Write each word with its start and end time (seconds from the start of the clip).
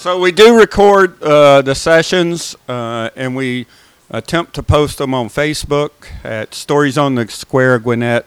So 0.00 0.18
we 0.18 0.32
do 0.32 0.58
record 0.58 1.22
uh, 1.22 1.60
the 1.60 1.74
sessions, 1.74 2.56
uh, 2.66 3.10
and 3.14 3.36
we 3.36 3.66
attempt 4.08 4.54
to 4.54 4.62
post 4.62 4.96
them 4.96 5.12
on 5.12 5.28
Facebook 5.28 5.90
at 6.24 6.54
Stories 6.54 6.96
on 6.96 7.16
the 7.16 7.28
Square 7.28 7.80
Gwinnett 7.80 8.24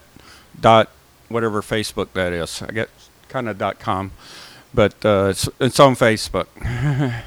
dot 0.62 0.92
whatever 1.30 1.64
Facebook 1.64 2.10
that 2.14 2.32
is. 2.32 2.62
I 2.62 2.68
get 2.68 2.92
kind 3.28 3.50
of 3.50 3.58
dot 3.58 3.80
com, 3.80 4.12
but 4.72 5.04
uh, 5.04 5.30
it's, 5.32 5.50
it's 5.60 5.80
on 5.80 5.96
Facebook. 5.96 6.46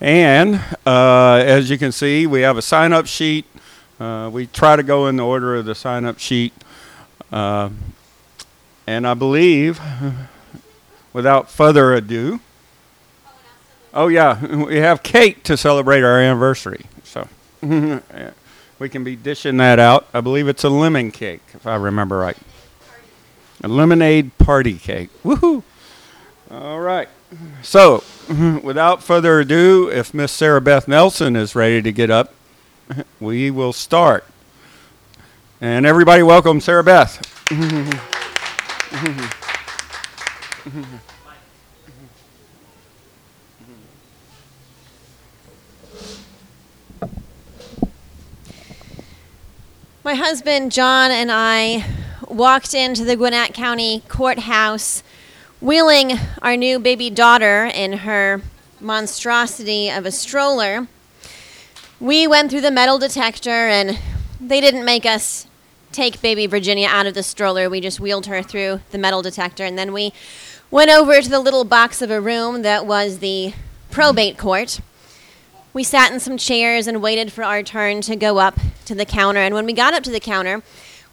and 0.00 0.60
uh, 0.86 1.42
as 1.44 1.68
you 1.68 1.78
can 1.78 1.90
see, 1.90 2.28
we 2.28 2.42
have 2.42 2.56
a 2.56 2.62
sign 2.62 2.92
up 2.92 3.08
sheet. 3.08 3.44
Uh, 3.98 4.30
we 4.32 4.46
try 4.46 4.76
to 4.76 4.84
go 4.84 5.08
in 5.08 5.16
the 5.16 5.26
order 5.26 5.56
of 5.56 5.64
the 5.64 5.74
sign 5.74 6.04
up 6.04 6.20
sheet. 6.20 6.52
Uh, 7.32 7.70
and 8.86 9.04
I 9.04 9.14
believe, 9.14 9.80
without 11.12 11.50
further 11.50 11.92
ado, 11.92 12.38
oh, 13.96 14.08
yeah, 14.08 14.44
we 14.64 14.76
have 14.76 15.02
cake 15.02 15.42
to 15.44 15.56
celebrate 15.56 16.02
our 16.02 16.20
anniversary. 16.20 16.86
So 17.02 17.28
we 18.78 18.88
can 18.88 19.02
be 19.02 19.16
dishing 19.16 19.56
that 19.56 19.78
out. 19.78 20.06
I 20.14 20.20
believe 20.20 20.46
it's 20.46 20.62
a 20.62 20.70
lemon 20.70 21.10
cake, 21.10 21.42
if 21.54 21.66
I 21.66 21.74
remember 21.76 22.18
right. 22.18 22.36
A 23.64 23.68
lemonade 23.68 24.36
party 24.38 24.74
cake. 24.74 25.10
Woohoo! 25.24 25.62
All 26.50 26.78
right. 26.78 27.08
So, 27.62 28.04
without 28.62 29.02
further 29.02 29.40
ado, 29.40 29.90
if 29.90 30.14
Miss 30.14 30.30
Sarah 30.30 30.60
Beth 30.60 30.86
Nelson 30.86 31.34
is 31.34 31.56
ready 31.56 31.82
to 31.82 31.90
get 31.90 32.10
up, 32.10 32.34
we 33.18 33.50
will 33.50 33.72
start. 33.72 34.24
And 35.60 35.86
everybody, 35.86 36.22
welcome 36.22 36.60
Sarah 36.60 36.84
Beth. 36.84 37.22
My 50.04 50.14
husband 50.14 50.70
John 50.70 51.10
and 51.10 51.32
I 51.32 51.84
walked 52.28 52.74
into 52.74 53.04
the 53.04 53.16
Gwinnett 53.16 53.54
County 53.54 54.04
Courthouse 54.08 55.02
wheeling 55.60 56.12
our 56.42 56.56
new 56.56 56.78
baby 56.78 57.10
daughter 57.10 57.64
in 57.64 57.92
her 57.92 58.40
monstrosity 58.80 59.90
of 59.90 60.06
a 60.06 60.12
stroller. 60.12 60.86
We 61.98 62.26
went 62.26 62.50
through 62.50 62.60
the 62.60 62.70
metal 62.70 62.98
detector 62.98 63.50
and 63.50 63.98
they 64.40 64.60
didn't 64.60 64.84
make 64.84 65.06
us 65.06 65.46
take 65.92 66.20
baby 66.20 66.46
Virginia 66.46 66.88
out 66.88 67.06
of 67.06 67.14
the 67.14 67.22
stroller. 67.22 67.70
We 67.70 67.80
just 67.80 67.98
wheeled 67.98 68.26
her 68.26 68.42
through 68.42 68.82
the 68.90 68.98
metal 68.98 69.22
detector 69.22 69.64
and 69.64 69.78
then 69.78 69.92
we 69.92 70.12
went 70.70 70.90
over 70.90 71.20
to 71.20 71.28
the 71.28 71.40
little 71.40 71.64
box 71.64 72.02
of 72.02 72.10
a 72.10 72.20
room 72.20 72.62
that 72.62 72.86
was 72.86 73.18
the 73.18 73.54
probate 73.90 74.36
court. 74.36 74.80
We 75.72 75.84
sat 75.84 76.12
in 76.12 76.20
some 76.20 76.38
chairs 76.38 76.86
and 76.86 77.02
waited 77.02 77.32
for 77.32 77.44
our 77.44 77.62
turn 77.62 78.00
to 78.02 78.16
go 78.16 78.38
up 78.38 78.58
to 78.86 78.94
the 78.94 79.04
counter. 79.04 79.40
And 79.40 79.54
when 79.54 79.66
we 79.66 79.72
got 79.72 79.94
up 79.94 80.02
to 80.04 80.10
the 80.10 80.20
counter, 80.20 80.62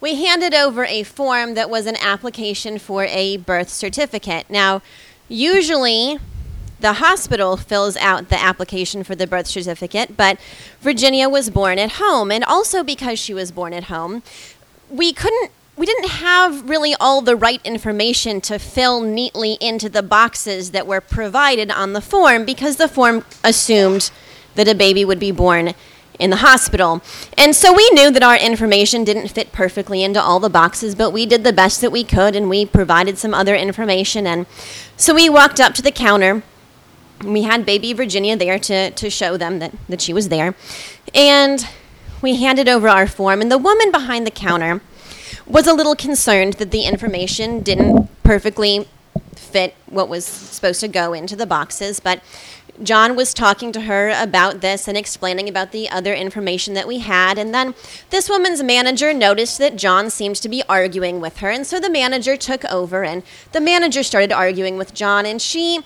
we 0.00 0.16
handed 0.16 0.54
over 0.54 0.84
a 0.84 1.02
form 1.02 1.54
that 1.54 1.70
was 1.70 1.86
an 1.86 1.96
application 2.00 2.78
for 2.78 3.04
a 3.04 3.36
birth 3.36 3.68
certificate. 3.68 4.50
Now, 4.50 4.82
usually 5.28 6.18
the 6.80 6.94
hospital 6.94 7.56
fills 7.56 7.96
out 7.96 8.28
the 8.28 8.42
application 8.42 9.04
for 9.04 9.14
the 9.14 9.26
birth 9.26 9.46
certificate, 9.46 10.16
but 10.16 10.38
Virginia 10.80 11.28
was 11.28 11.48
born 11.48 11.78
at 11.78 11.92
home. 11.92 12.30
And 12.30 12.42
also 12.42 12.82
because 12.82 13.18
she 13.18 13.32
was 13.32 13.52
born 13.52 13.72
at 13.72 13.84
home, 13.84 14.22
we 14.90 15.12
couldn't 15.12 15.52
we 15.76 15.86
didn't 15.86 16.10
have 16.10 16.68
really 16.68 16.94
all 17.00 17.20
the 17.20 17.34
right 17.34 17.60
information 17.64 18.40
to 18.42 18.58
fill 18.58 19.00
neatly 19.00 19.54
into 19.60 19.88
the 19.88 20.02
boxes 20.02 20.70
that 20.70 20.86
were 20.86 21.00
provided 21.00 21.70
on 21.70 21.92
the 21.92 22.00
form 22.00 22.44
because 22.44 22.76
the 22.76 22.88
form 22.88 23.24
assumed 23.42 24.10
that 24.54 24.68
a 24.68 24.74
baby 24.74 25.04
would 25.04 25.18
be 25.18 25.32
born 25.32 25.74
in 26.20 26.30
the 26.30 26.36
hospital. 26.36 27.02
And 27.36 27.56
so 27.56 27.72
we 27.72 27.90
knew 27.90 28.08
that 28.12 28.22
our 28.22 28.36
information 28.36 29.02
didn't 29.02 29.28
fit 29.28 29.50
perfectly 29.50 30.04
into 30.04 30.22
all 30.22 30.38
the 30.38 30.48
boxes, 30.48 30.94
but 30.94 31.10
we 31.10 31.26
did 31.26 31.42
the 31.42 31.52
best 31.52 31.80
that 31.80 31.90
we 31.90 32.04
could 32.04 32.36
and 32.36 32.48
we 32.48 32.64
provided 32.64 33.18
some 33.18 33.34
other 33.34 33.56
information. 33.56 34.28
And 34.28 34.46
so 34.96 35.12
we 35.12 35.28
walked 35.28 35.58
up 35.58 35.74
to 35.74 35.82
the 35.82 35.90
counter. 35.90 36.44
We 37.24 37.42
had 37.42 37.66
baby 37.66 37.92
Virginia 37.92 38.36
there 38.36 38.60
to, 38.60 38.92
to 38.92 39.10
show 39.10 39.36
them 39.36 39.58
that, 39.58 39.72
that 39.88 40.00
she 40.00 40.12
was 40.12 40.28
there. 40.28 40.54
And 41.12 41.66
we 42.22 42.36
handed 42.36 42.68
over 42.68 42.88
our 42.88 43.06
form, 43.06 43.40
and 43.40 43.50
the 43.50 43.58
woman 43.58 43.90
behind 43.90 44.26
the 44.26 44.30
counter 44.30 44.80
was 45.46 45.66
a 45.66 45.74
little 45.74 45.96
concerned 45.96 46.54
that 46.54 46.70
the 46.70 46.84
information 46.84 47.60
didn't 47.60 48.08
perfectly 48.22 48.88
fit 49.34 49.74
what 49.86 50.08
was 50.08 50.24
supposed 50.24 50.80
to 50.80 50.88
go 50.88 51.12
into 51.12 51.36
the 51.36 51.46
boxes, 51.46 52.00
but 52.00 52.22
John 52.82 53.14
was 53.14 53.32
talking 53.32 53.70
to 53.72 53.82
her 53.82 54.10
about 54.10 54.60
this 54.60 54.88
and 54.88 54.98
explaining 54.98 55.48
about 55.48 55.70
the 55.70 55.88
other 55.88 56.12
information 56.12 56.74
that 56.74 56.88
we 56.88 56.98
had. 56.98 57.38
And 57.38 57.54
then 57.54 57.74
this 58.10 58.28
woman's 58.28 58.62
manager 58.62 59.14
noticed 59.14 59.58
that 59.58 59.76
John 59.76 60.10
seemed 60.10 60.36
to 60.36 60.48
be 60.48 60.64
arguing 60.68 61.20
with 61.20 61.38
her. 61.38 61.50
And 61.50 61.64
so 61.66 61.78
the 61.78 61.90
manager 61.90 62.36
took 62.36 62.64
over 62.64 63.04
and 63.04 63.22
the 63.52 63.60
manager 63.60 64.02
started 64.02 64.32
arguing 64.32 64.76
with 64.76 64.92
John. 64.92 65.24
And 65.24 65.40
she 65.40 65.80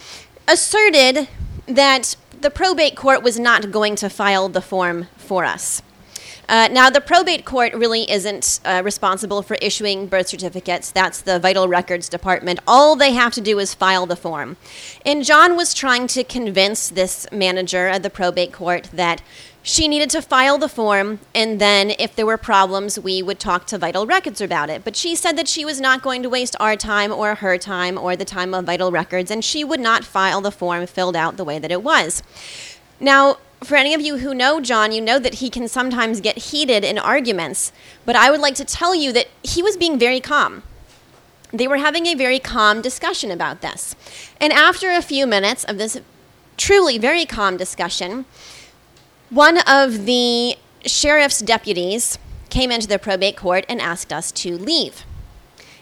asserted 0.47 1.29
that 1.67 2.17
the 2.41 2.51
probate 2.51 2.97
court 2.97 3.23
was 3.23 3.39
not 3.39 3.71
going 3.71 3.95
to 3.97 4.09
file 4.09 4.49
the 4.49 4.63
form 4.63 5.09
for 5.19 5.45
us. 5.45 5.83
Uh, 6.49 6.69
now, 6.73 6.89
the 6.89 7.01
probate 7.01 7.45
court 7.45 7.75
really 7.75 8.11
isn't 8.11 8.61
uh, 8.65 8.81
responsible 8.83 9.43
for 9.43 9.57
issuing 9.61 10.07
birth 10.07 10.29
certificates. 10.29 10.91
That's 10.91 11.21
the 11.21 11.39
Vital 11.39 11.69
Records 11.69 12.09
Department. 12.09 12.59
All 12.67 12.97
they 12.97 13.13
have 13.13 13.35
to 13.35 13.43
do 13.43 13.59
is 13.59 13.75
file 13.75 14.07
the 14.07 14.17
form. 14.17 14.57
And 15.05 15.25
John 15.25 15.57
was 15.57 15.75
trying 15.75 16.07
to 16.09 16.25
convince 16.25 16.89
this 16.89 17.27
manager 17.31 17.87
at 17.89 18.03
the 18.03 18.09
probate 18.09 18.53
court 18.53 18.89
that 18.95 19.21
she 19.63 19.87
needed 19.87 20.09
to 20.11 20.23
file 20.23 20.57
the 20.57 20.69
form, 20.69 21.19
and 21.35 21.61
then 21.61 21.93
if 21.99 22.17
there 22.17 22.25
were 22.25 22.39
problems, 22.39 22.99
we 22.99 23.21
would 23.21 23.39
talk 23.39 23.67
to 23.67 23.77
Vital 23.77 24.07
Records 24.07 24.41
about 24.41 24.71
it. 24.71 24.83
But 24.83 24.97
she 24.97 25.15
said 25.15 25.37
that 25.37 25.47
she 25.47 25.63
was 25.63 25.79
not 25.79 26.01
going 26.01 26.23
to 26.23 26.31
waste 26.31 26.57
our 26.59 26.75
time 26.75 27.13
or 27.13 27.35
her 27.35 27.59
time 27.59 27.99
or 27.99 28.17
the 28.17 28.25
time 28.25 28.55
of 28.55 28.65
Vital 28.65 28.91
Records, 28.91 29.31
and 29.31 29.45
she 29.45 29.65
would 29.65 29.81
not 29.81 30.05
file 30.05 30.41
the 30.41 30.51
form 30.51 30.87
filled 30.87 31.17
out 31.17 31.37
the 31.37 31.45
way 31.45 31.59
that 31.59 31.71
it 31.71 31.83
was. 31.83 32.23
Now, 33.01 33.39
for 33.63 33.77
any 33.77 33.95
of 33.95 34.01
you 34.01 34.19
who 34.19 34.35
know 34.35 34.61
John, 34.61 34.93
you 34.93 35.01
know 35.01 35.19
that 35.19 35.35
he 35.35 35.51
can 35.51 35.69
sometimes 35.69 36.21
get 36.21 36.39
heated 36.39 36.85
in 36.85 36.99
arguments, 36.99 37.73
but 38.05 38.17
I 38.17 38.31
would 38.31 38.41
like 38.41 38.55
to 38.57 38.65
tell 38.65 38.95
you 38.95 39.13
that 39.13 39.29
he 39.43 39.63
was 39.63 39.77
being 39.77 39.99
very 39.99 40.21
calm. 40.21 40.63
They 41.53 41.67
were 41.67 41.79
having 41.79 42.07
a 42.07 42.15
very 42.15 42.39
calm 42.39 42.83
discussion 42.83 43.31
about 43.31 43.63
this. 43.63 43.97
And 44.41 44.53
after 44.53 44.91
a 44.91 45.03
few 45.03 45.27
minutes 45.27 45.65
of 45.65 45.79
this 45.79 46.01
truly 46.57 46.99
very 46.99 47.25
calm 47.25 47.57
discussion, 47.57 48.27
one 49.31 49.59
of 49.67 50.05
the 50.05 50.57
sheriff's 50.85 51.41
deputies 51.41 52.19
came 52.51 52.71
into 52.71 52.87
the 52.87 52.99
probate 52.99 53.37
court 53.37 53.65
and 53.69 53.81
asked 53.81 54.13
us 54.13 54.31
to 54.33 54.57
leave. 54.57 55.05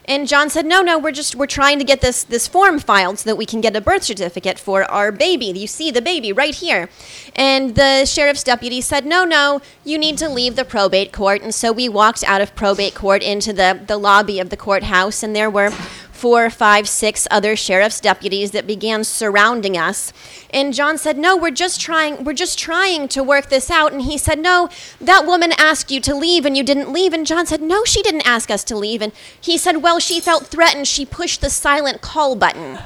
And 0.08 0.28
John 0.28 0.50
said, 0.50 0.66
"No, 0.66 0.82
no, 0.82 0.98
we're 0.98 1.12
just 1.12 1.34
we're 1.34 1.46
trying 1.46 1.78
to 1.78 1.84
get 1.84 2.00
this 2.00 2.22
this 2.22 2.46
form 2.46 2.78
filed 2.78 3.18
so 3.18 3.30
that 3.30 3.36
we 3.36 3.46
can 3.46 3.60
get 3.60 3.74
a 3.74 3.80
birth 3.80 4.04
certificate 4.04 4.58
for 4.58 4.84
our 4.84 5.10
baby. 5.10 5.46
You 5.46 5.66
see 5.66 5.90
the 5.90 6.02
baby 6.02 6.32
right 6.32 6.54
here." 6.54 6.88
And 7.34 7.74
the 7.74 8.04
sheriff's 8.06 8.44
deputy 8.44 8.80
said, 8.80 9.04
"No, 9.04 9.24
no, 9.24 9.60
you 9.84 9.98
need 9.98 10.18
to 10.18 10.28
leave 10.28 10.56
the 10.56 10.64
probate 10.64 11.12
court." 11.12 11.42
And 11.42 11.54
so 11.54 11.72
we 11.72 11.88
walked 11.88 12.22
out 12.24 12.40
of 12.40 12.54
probate 12.54 12.94
court 12.94 13.22
into 13.22 13.52
the 13.52 13.80
the 13.86 13.98
lobby 13.98 14.38
of 14.38 14.50
the 14.50 14.56
courthouse 14.56 15.22
and 15.22 15.34
there 15.34 15.50
were 15.50 15.72
four, 16.16 16.50
five, 16.50 16.88
six 16.88 17.28
other 17.30 17.54
sheriff's 17.54 18.00
deputies 18.00 18.50
that 18.52 18.66
began 18.66 19.04
surrounding 19.04 19.76
us. 19.76 20.12
And 20.50 20.74
John 20.74 20.98
said, 20.98 21.18
"No, 21.18 21.36
we're 21.36 21.50
just 21.50 21.80
trying 21.80 22.24
we're 22.24 22.32
just 22.32 22.58
trying 22.58 23.08
to 23.08 23.22
work 23.22 23.48
this 23.48 23.70
out." 23.70 23.92
And 23.92 24.02
he 24.02 24.18
said, 24.18 24.38
"No, 24.38 24.68
that 25.00 25.26
woman 25.26 25.52
asked 25.58 25.90
you 25.90 26.00
to 26.00 26.14
leave 26.14 26.46
and 26.46 26.56
you 26.56 26.62
didn't 26.62 26.92
leave." 26.92 27.12
And 27.12 27.26
John 27.26 27.46
said, 27.46 27.60
"No, 27.60 27.84
she 27.84 28.02
didn't 28.02 28.26
ask 28.26 28.50
us 28.50 28.64
to 28.64 28.76
leave." 28.76 29.02
And 29.02 29.12
he 29.40 29.56
said, 29.58 29.82
"Well, 29.82 29.98
she 29.98 30.20
felt 30.20 30.46
threatened. 30.46 30.88
She 30.88 31.04
pushed 31.04 31.40
the 31.40 31.50
silent 31.50 32.00
call 32.00 32.34
button." 32.34 32.78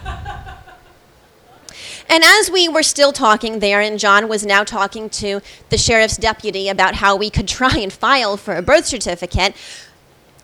And 2.10 2.24
as 2.24 2.50
we 2.50 2.68
were 2.68 2.82
still 2.82 3.12
talking 3.12 3.60
there, 3.60 3.80
and 3.80 3.96
John 3.96 4.26
was 4.26 4.44
now 4.44 4.64
talking 4.64 5.08
to 5.10 5.40
the 5.68 5.78
sheriff's 5.78 6.16
deputy 6.16 6.68
about 6.68 6.96
how 6.96 7.14
we 7.14 7.30
could 7.30 7.46
try 7.46 7.76
and 7.78 7.92
file 7.92 8.36
for 8.36 8.56
a 8.56 8.62
birth 8.62 8.86
certificate, 8.86 9.54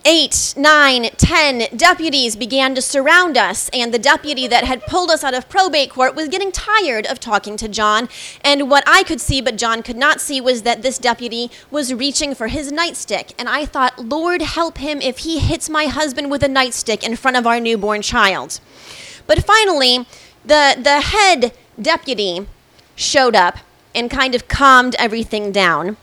eight, 0.07 0.55
nine, 0.57 1.11
ten 1.17 1.67
deputies 1.77 2.37
began 2.37 2.77
to 2.77 2.81
surround 2.81 3.37
us, 3.37 3.69
and 3.73 3.93
the 3.93 3.99
deputy 3.99 4.47
that 4.47 4.65
had 4.65 4.87
pulled 4.87 5.11
us 5.11 5.25
out 5.25 5.35
of 5.35 5.49
probate 5.49 5.91
court 5.91 6.15
was 6.15 6.29
getting 6.29 6.53
tired 6.53 7.05
of 7.07 7.19
talking 7.19 7.57
to 7.57 7.69
John. 7.69 8.09
And 8.43 8.71
what 8.71 8.85
I 8.87 9.03
could 9.03 9.21
see, 9.21 9.41
but 9.41 9.57
John 9.57 9.83
could 9.83 9.97
not 9.97 10.21
see, 10.21 10.41
was 10.41 10.63
that 10.63 10.83
this 10.83 10.99
deputy 10.99 11.51
was 11.73 11.93
reaching 11.93 12.37
for 12.37 12.47
his 12.47 12.71
nightstick. 12.71 13.33
And 13.37 13.49
I 13.49 13.67
thought, 13.67 13.99
Lord 13.99 14.43
help 14.43 14.79
him 14.79 15.03
if 15.03 15.19
he 15.19 15.41
hits 15.41 15.69
my 15.69 15.87
husband 15.87 16.31
with 16.31 16.45
a 16.45 16.49
nightstick 16.49 17.03
in 17.03 17.17
front 17.17 17.37
of 17.37 17.47
our 17.47 17.59
newborn 17.59 18.01
child. 18.01 18.61
But 19.27 19.45
finally, 19.45 20.07
the, 20.45 20.79
the 20.81 21.01
head 21.01 21.53
deputy 21.83 22.47
showed 22.95 23.35
up 23.35 23.57
and 23.93 24.09
kind 24.09 24.37
of 24.37 24.47
calmed 24.47 24.95
everything 25.01 25.51
down. 25.51 25.97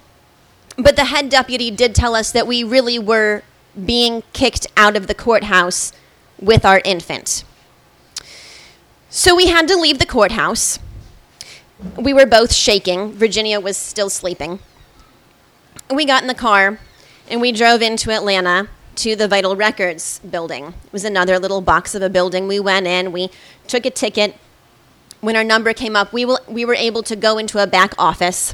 But 0.75 0.97
the 0.97 1.05
head 1.05 1.29
deputy 1.29 1.71
did 1.71 1.95
tell 1.95 2.15
us 2.15 2.31
that 2.33 2.47
we 2.47 2.65
really 2.65 2.99
were 2.99 3.43
being 3.85 4.23
kicked 4.33 4.67
out 4.77 4.95
of 4.95 5.07
the 5.07 5.15
courthouse 5.15 5.93
with 6.39 6.65
our 6.65 6.81
infant. 6.85 7.43
So 9.09 9.35
we 9.35 9.47
had 9.47 9.67
to 9.67 9.75
leave 9.75 9.99
the 9.99 10.05
courthouse. 10.05 10.79
we 11.97 12.13
were 12.13 12.25
both 12.25 12.53
shaking. 12.53 13.11
Virginia 13.11 13.59
was 13.59 13.77
still 13.77 14.09
sleeping. 14.09 14.59
We 15.93 16.05
got 16.05 16.21
in 16.21 16.27
the 16.27 16.33
car 16.33 16.79
and 17.29 17.41
we 17.41 17.51
drove 17.51 17.81
into 17.81 18.11
Atlanta 18.11 18.69
to 18.95 19.15
the 19.15 19.27
Vital 19.27 19.55
Records 19.55 20.19
building. 20.19 20.65
It 20.85 20.93
was 20.93 21.03
another 21.03 21.39
little 21.39 21.61
box 21.61 21.95
of 21.95 22.01
a 22.01 22.09
building. 22.09 22.47
We 22.47 22.59
went 22.59 22.87
in, 22.87 23.11
we 23.11 23.29
took 23.67 23.85
a 23.85 23.89
ticket. 23.89 24.35
When 25.21 25.35
our 25.35 25.43
number 25.43 25.73
came 25.73 25.95
up, 25.95 26.11
we, 26.11 26.25
will, 26.25 26.39
we 26.47 26.65
were 26.65 26.75
able 26.75 27.01
to 27.03 27.15
go 27.15 27.37
into 27.37 27.61
a 27.61 27.67
back 27.67 27.93
office 27.97 28.53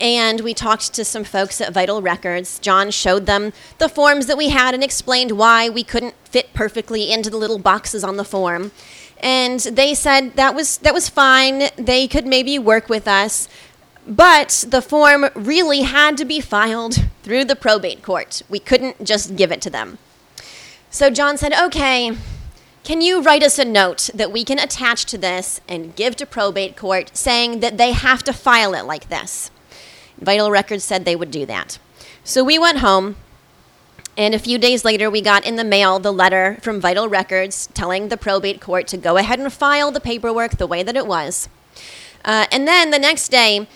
and 0.00 0.40
we 0.40 0.54
talked 0.54 0.92
to 0.94 1.04
some 1.04 1.24
folks 1.24 1.60
at 1.60 1.72
Vital 1.72 2.02
Records. 2.02 2.58
John 2.58 2.90
showed 2.90 3.26
them 3.26 3.52
the 3.78 3.88
forms 3.88 4.26
that 4.26 4.36
we 4.36 4.50
had 4.50 4.74
and 4.74 4.82
explained 4.82 5.32
why 5.32 5.68
we 5.68 5.84
couldn't 5.84 6.14
fit 6.24 6.52
perfectly 6.54 7.10
into 7.10 7.30
the 7.30 7.36
little 7.36 7.58
boxes 7.58 8.04
on 8.04 8.16
the 8.16 8.24
form. 8.24 8.72
And 9.18 9.60
they 9.60 9.94
said 9.94 10.36
that 10.36 10.54
was 10.54 10.78
that 10.78 10.94
was 10.94 11.08
fine. 11.08 11.70
They 11.76 12.06
could 12.08 12.26
maybe 12.26 12.58
work 12.58 12.88
with 12.88 13.08
us. 13.08 13.48
But 14.06 14.66
the 14.68 14.82
form 14.82 15.26
really 15.34 15.82
had 15.82 16.18
to 16.18 16.26
be 16.26 16.40
filed 16.40 17.06
through 17.22 17.46
the 17.46 17.56
probate 17.56 18.02
court. 18.02 18.42
We 18.50 18.58
couldn't 18.58 19.02
just 19.04 19.34
give 19.34 19.50
it 19.50 19.62
to 19.62 19.70
them. 19.70 19.98
So 20.90 21.08
John 21.10 21.38
said, 21.38 21.54
"Okay, 21.54 22.12
can 22.82 23.00
you 23.00 23.22
write 23.22 23.42
us 23.42 23.58
a 23.58 23.64
note 23.64 24.10
that 24.14 24.30
we 24.30 24.44
can 24.44 24.58
attach 24.58 25.06
to 25.06 25.16
this 25.16 25.60
and 25.66 25.96
give 25.96 26.16
to 26.16 26.26
probate 26.26 26.76
court 26.76 27.12
saying 27.14 27.60
that 27.60 27.78
they 27.78 27.92
have 27.92 28.22
to 28.24 28.32
file 28.32 28.74
it 28.74 28.84
like 28.84 29.08
this?" 29.08 29.50
Vital 30.18 30.50
Records 30.50 30.84
said 30.84 31.04
they 31.04 31.16
would 31.16 31.30
do 31.30 31.46
that. 31.46 31.78
So 32.22 32.42
we 32.42 32.58
went 32.58 32.78
home, 32.78 33.16
and 34.16 34.34
a 34.34 34.38
few 34.38 34.58
days 34.58 34.84
later, 34.84 35.10
we 35.10 35.20
got 35.20 35.44
in 35.44 35.56
the 35.56 35.64
mail 35.64 35.98
the 35.98 36.12
letter 36.12 36.58
from 36.62 36.80
Vital 36.80 37.08
Records 37.08 37.68
telling 37.74 38.08
the 38.08 38.16
probate 38.16 38.60
court 38.60 38.86
to 38.88 38.96
go 38.96 39.16
ahead 39.16 39.38
and 39.38 39.52
file 39.52 39.90
the 39.90 40.00
paperwork 40.00 40.56
the 40.56 40.66
way 40.66 40.82
that 40.82 40.96
it 40.96 41.06
was. 41.06 41.48
Uh, 42.24 42.46
and 42.50 42.66
then 42.66 42.90
the 42.90 42.98
next 42.98 43.28
day, 43.28 43.66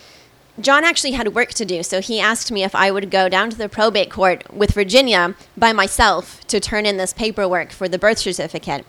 John 0.60 0.82
actually 0.82 1.12
had 1.12 1.34
work 1.34 1.50
to 1.50 1.64
do, 1.64 1.82
so 1.82 2.00
he 2.00 2.18
asked 2.18 2.50
me 2.50 2.64
if 2.64 2.74
I 2.74 2.90
would 2.90 3.10
go 3.10 3.28
down 3.28 3.50
to 3.50 3.56
the 3.56 3.68
probate 3.68 4.10
court 4.10 4.52
with 4.52 4.72
Virginia 4.72 5.36
by 5.56 5.72
myself 5.72 6.40
to 6.48 6.58
turn 6.58 6.84
in 6.86 6.96
this 6.96 7.12
paperwork 7.12 7.70
for 7.70 7.88
the 7.88 7.98
birth 7.98 8.18
certificate. 8.18 8.84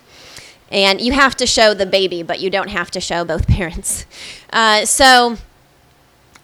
And 0.72 1.02
you 1.02 1.13
have 1.13 1.36
to 1.38 1.45
show 1.45 1.74
the 1.74 1.86
baby, 1.86 2.24
but 2.24 2.40
you 2.40 2.50
don't 2.50 2.69
have 2.69 2.90
to 2.92 3.00
show 3.00 3.25
both 3.25 3.48
parents. 3.48 4.06
Uh, 4.52 4.86
so 4.86 5.38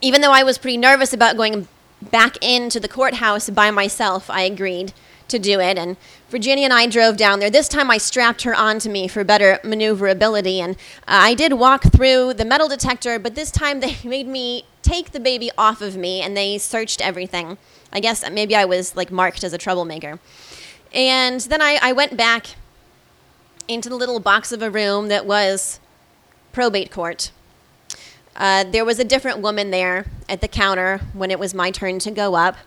even 0.01 0.21
though 0.21 0.31
I 0.31 0.43
was 0.43 0.57
pretty 0.57 0.77
nervous 0.77 1.13
about 1.13 1.37
going 1.37 1.67
back 2.01 2.37
into 2.41 2.79
the 2.79 2.87
courthouse 2.87 3.49
by 3.49 3.71
myself, 3.71 4.29
I 4.29 4.41
agreed 4.41 4.93
to 5.27 5.39
do 5.39 5.59
it. 5.59 5.77
And 5.77 5.97
Virginia 6.29 6.65
and 6.65 6.73
I 6.73 6.87
drove 6.87 7.17
down 7.17 7.39
there. 7.39 7.49
This 7.49 7.67
time 7.67 7.89
I 7.89 7.97
strapped 7.97 8.43
her 8.43 8.55
onto 8.55 8.89
me 8.89 9.07
for 9.07 9.23
better 9.23 9.59
maneuverability. 9.63 10.61
And 10.61 10.75
uh, 10.75 10.77
I 11.07 11.33
did 11.33 11.53
walk 11.53 11.83
through 11.83 12.33
the 12.33 12.45
metal 12.45 12.67
detector, 12.67 13.17
but 13.19 13.35
this 13.35 13.51
time 13.51 13.79
they 13.79 13.97
made 14.03 14.27
me 14.27 14.65
take 14.81 15.11
the 15.11 15.19
baby 15.19 15.49
off 15.57 15.81
of 15.81 15.97
me 15.97 16.21
and 16.21 16.37
they 16.37 16.57
searched 16.57 17.01
everything. 17.01 17.57
I 17.91 17.99
guess 17.99 18.29
maybe 18.29 18.55
I 18.55 18.65
was 18.65 18.95
like 18.95 19.11
marked 19.11 19.43
as 19.43 19.53
a 19.53 19.57
troublemaker. 19.57 20.19
And 20.93 21.41
then 21.41 21.61
I, 21.61 21.79
I 21.81 21.91
went 21.91 22.15
back 22.15 22.55
into 23.67 23.89
the 23.89 23.95
little 23.95 24.19
box 24.19 24.51
of 24.51 24.61
a 24.61 24.69
room 24.69 25.07
that 25.07 25.25
was 25.25 25.79
probate 26.53 26.91
court. 26.91 27.31
Uh, 28.35 28.63
there 28.65 28.83
was 28.83 28.99
a 28.99 29.03
different 29.03 29.39
woman 29.39 29.71
there 29.71 30.05
at 30.27 30.41
the 30.41 30.47
counter 30.47 30.99
when 31.13 31.31
it 31.31 31.39
was 31.39 31.53
my 31.53 31.71
turn 31.71 31.99
to 31.99 32.11
go 32.11 32.35
up. 32.35 32.57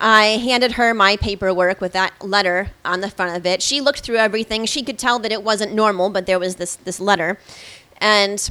I 0.00 0.38
handed 0.38 0.72
her 0.72 0.92
my 0.94 1.16
paperwork 1.16 1.80
with 1.80 1.92
that 1.92 2.12
letter 2.22 2.70
on 2.84 3.00
the 3.00 3.10
front 3.10 3.36
of 3.36 3.46
it. 3.46 3.62
She 3.62 3.80
looked 3.80 4.00
through 4.00 4.16
everything. 4.16 4.66
She 4.66 4.82
could 4.82 4.98
tell 4.98 5.18
that 5.20 5.32
it 5.32 5.42
wasn't 5.42 5.72
normal, 5.72 6.10
but 6.10 6.26
there 6.26 6.38
was 6.38 6.56
this, 6.56 6.76
this 6.76 7.00
letter. 7.00 7.38
And 7.98 8.48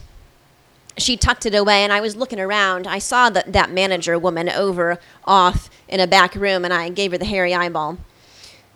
she 0.97 1.17
tucked 1.17 1.45
it 1.45 1.53
away, 1.53 1.83
and 1.83 1.93
I 1.93 2.01
was 2.01 2.15
looking 2.15 2.39
around. 2.39 2.87
I 2.87 2.99
saw 2.99 3.29
that, 3.29 3.53
that 3.53 3.69
manager 3.69 4.17
woman 4.17 4.49
over 4.49 4.99
off 5.25 5.69
in 5.87 5.99
a 5.99 6.07
back 6.07 6.35
room, 6.35 6.65
and 6.65 6.73
I 6.73 6.89
gave 6.89 7.11
her 7.11 7.17
the 7.17 7.25
hairy 7.25 7.53
eyeball. 7.53 7.97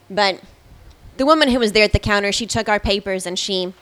But 0.09 0.41
the 1.17 1.25
woman 1.25 1.50
who 1.50 1.59
was 1.59 1.71
there 1.71 1.83
at 1.83 1.91
the 1.91 2.00
counter, 2.00 2.31
she 2.31 2.45
took 2.45 2.69
our 2.69 2.79
papers 2.79 3.25
and 3.25 3.38
she 3.38 3.73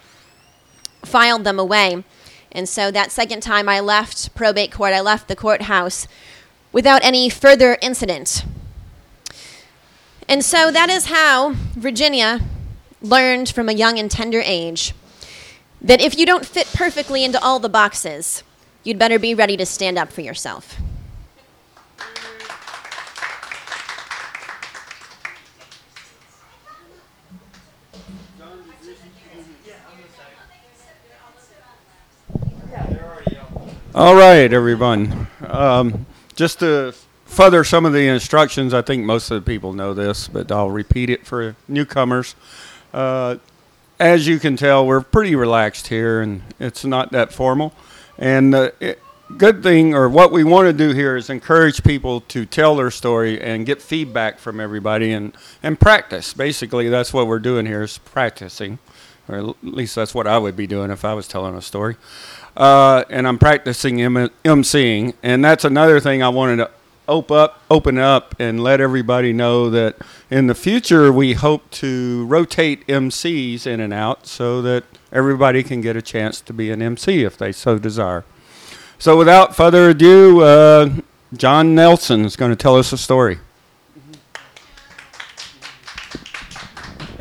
filed 1.04 1.44
them 1.44 1.60
away. 1.60 2.04
And 2.52 2.68
so 2.68 2.92
that 2.92 3.12
second 3.12 3.42
time 3.42 3.68
I 3.70 3.80
left 3.80 4.34
probate 4.36 4.72
court, 4.72 4.94
I 4.94 5.02
left 5.02 5.28
the 5.28 5.36
courthouse 5.36 6.08
without 6.72 7.04
any 7.04 7.30
further 7.30 7.78
incident. 7.82 8.44
And 10.28 10.44
so 10.44 10.72
that 10.72 10.90
is 10.90 11.06
how 11.06 11.54
Virginia 11.76 12.42
learned 13.02 13.50
from 13.50 13.70
a 13.70 13.74
young 13.74 13.98
and 14.00 14.10
tender 14.10 14.42
age 14.44 14.94
that 15.82 16.02
if 16.02 16.18
you 16.18 16.26
don't 16.26 16.46
fit 16.46 16.68
perfectly 16.74 17.24
into 17.24 17.42
all 17.42 17.60
the 17.60 17.70
boxes, 17.70 18.44
you'd 18.84 19.00
better 19.00 19.20
be 19.20 19.34
ready 19.34 19.56
to 19.58 19.66
stand 19.66 19.98
up 19.98 20.12
for 20.12 20.22
yourself. 20.22 20.78
All 33.98 34.14
right, 34.14 34.54
everyone. 34.54 35.26
Um, 35.48 36.06
just 36.36 36.60
to 36.60 36.94
further 37.26 37.64
some 37.64 37.84
of 37.84 37.94
the 37.94 38.08
instructions, 38.08 38.72
I 38.72 38.84
think 38.84 39.04
most 39.04 39.32
of 39.32 39.44
the 39.44 39.52
people 39.52 39.74
know 39.74 39.96
this, 39.96 40.28
but 40.28 40.52
I'll 40.52 40.70
repeat 40.70 41.10
it 41.10 41.26
for 41.26 41.56
newcomers. 41.68 42.36
Uh, 42.94 43.38
as 44.00 44.28
you 44.28 44.38
can 44.38 44.56
tell, 44.56 44.86
we're 44.86 45.02
pretty 45.02 45.36
relaxed 45.36 45.88
here, 45.88 46.22
and 46.22 46.44
it's 46.60 46.86
not 46.86 47.12
that 47.14 47.34
formal. 47.34 47.74
And 48.20 48.54
uh, 48.54 48.70
good 49.36 49.64
thing, 49.64 49.96
or 49.96 50.08
what 50.08 50.32
we 50.32 50.44
want 50.44 50.68
to 50.68 50.74
do 50.74 50.94
here, 50.94 51.16
is 51.16 51.32
encourage 51.32 51.84
people 51.84 52.22
to 52.22 52.46
tell 52.46 52.76
their 52.76 52.92
story 52.92 53.42
and 53.42 53.66
get 53.66 53.82
feedback 53.82 54.38
from 54.38 54.60
everybody 54.60 55.12
and, 55.12 55.36
and 55.64 55.80
practice. 55.80 56.36
Basically, 56.36 56.88
that's 56.88 57.16
what 57.16 57.26
we're 57.26 57.40
doing 57.40 57.66
here 57.66 57.82
is 57.82 57.98
practicing, 57.98 58.78
or 59.28 59.38
at 59.40 59.56
least 59.64 59.96
that's 59.96 60.14
what 60.14 60.28
I 60.28 60.38
would 60.38 60.56
be 60.56 60.68
doing 60.68 60.92
if 60.92 61.04
I 61.04 61.16
was 61.16 61.28
telling 61.28 61.56
a 61.56 61.64
story 61.64 61.96
uh, 62.58 63.04
and 63.10 63.28
I'm 63.28 63.38
practicing 63.38 64.02
M- 64.02 64.30
emceeing, 64.44 65.14
and 65.22 65.46
that's 65.46 65.64
another 65.64 66.00
thing 66.00 66.24
I 66.24 66.30
wanted 66.30 66.58
to 66.58 66.72
open 67.08 67.38
up, 67.38 67.62
open 67.70 67.98
up, 67.98 68.36
and 68.40 68.62
let 68.62 68.82
everybody 68.82 69.32
know 69.32 69.70
that 69.70 69.96
in 70.30 70.48
the 70.48 70.56
future 70.56 71.12
we 71.12 71.34
hope 71.34 71.70
to 71.70 72.26
rotate 72.26 72.86
MCs 72.88 73.66
in 73.68 73.80
and 73.80 73.94
out 73.94 74.26
so 74.26 74.62
that 74.64 74.84
everybody 75.12 75.64
can 75.64 75.82
get 75.82 75.96
a 75.96 76.02
chance 76.02 76.42
to 76.42 76.52
be 76.52 76.72
an 76.72 76.82
MC 76.82 77.24
if 77.24 77.38
they 77.38 77.52
so 77.52 77.78
desire. 77.78 78.26
So, 78.98 79.16
without 79.16 79.56
further 79.56 79.92
ado, 79.92 80.42
uh, 80.42 80.90
John 81.34 81.76
Nelson 81.76 82.26
is 82.26 82.36
going 82.36 82.52
to 82.52 82.58
tell 82.58 82.76
us 82.76 82.92
a 82.92 82.98
story. 82.98 83.38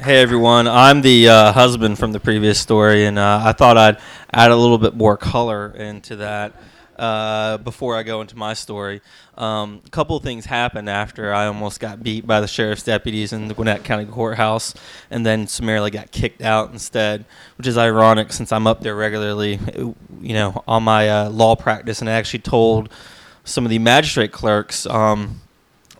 Hey 0.06 0.22
everyone, 0.22 0.68
I'm 0.68 1.02
the 1.02 1.28
uh, 1.28 1.52
husband 1.52 1.98
from 1.98 2.12
the 2.12 2.20
previous 2.20 2.60
story, 2.60 3.06
and 3.06 3.18
uh, 3.18 3.40
I 3.44 3.50
thought 3.50 3.76
I'd 3.76 3.98
add 4.32 4.52
a 4.52 4.56
little 4.56 4.78
bit 4.78 4.94
more 4.94 5.16
color 5.16 5.72
into 5.72 6.14
that 6.14 6.52
uh, 6.96 7.56
before 7.58 7.96
I 7.96 8.04
go 8.04 8.20
into 8.20 8.36
my 8.36 8.54
story. 8.54 9.00
Um, 9.36 9.82
a 9.84 9.90
couple 9.90 10.16
things 10.20 10.46
happened 10.46 10.88
after 10.88 11.34
I 11.34 11.46
almost 11.46 11.80
got 11.80 12.04
beat 12.04 12.24
by 12.24 12.40
the 12.40 12.46
sheriff's 12.46 12.84
deputies 12.84 13.32
in 13.32 13.48
the 13.48 13.54
Gwinnett 13.54 13.82
County 13.82 14.04
Courthouse, 14.04 14.74
and 15.10 15.26
then 15.26 15.48
summarily 15.48 15.90
got 15.90 16.12
kicked 16.12 16.40
out 16.40 16.70
instead, 16.70 17.24
which 17.58 17.66
is 17.66 17.76
ironic 17.76 18.32
since 18.32 18.52
I'm 18.52 18.68
up 18.68 18.82
there 18.82 18.94
regularly, 18.94 19.58
you 20.20 20.34
know, 20.34 20.62
on 20.68 20.84
my 20.84 21.08
uh, 21.08 21.30
law 21.30 21.56
practice, 21.56 22.00
and 22.00 22.08
I 22.08 22.12
actually 22.12 22.42
told 22.42 22.90
some 23.42 23.64
of 23.64 23.70
the 23.70 23.80
magistrate 23.80 24.30
clerks, 24.30 24.86
um, 24.86 25.40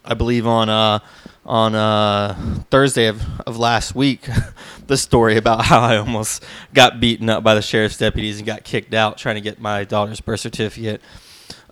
I 0.06 0.14
believe 0.14 0.46
on 0.46 0.68
uh, 0.68 1.00
on 1.44 1.74
uh, 1.74 2.34
Thursday 2.70 3.06
of, 3.06 3.22
of 3.40 3.58
last 3.58 3.94
week 3.94 4.28
the 4.86 4.96
story 4.96 5.36
about 5.36 5.64
how 5.64 5.80
I 5.80 5.96
almost 5.96 6.44
got 6.74 7.00
beaten 7.00 7.28
up 7.28 7.42
by 7.42 7.54
the 7.54 7.62
sheriff's 7.62 7.98
deputies 7.98 8.38
and 8.38 8.46
got 8.46 8.64
kicked 8.64 8.94
out 8.94 9.18
trying 9.18 9.34
to 9.34 9.40
get 9.40 9.60
my 9.60 9.84
daughter's 9.84 10.20
birth 10.20 10.40
certificate. 10.40 11.00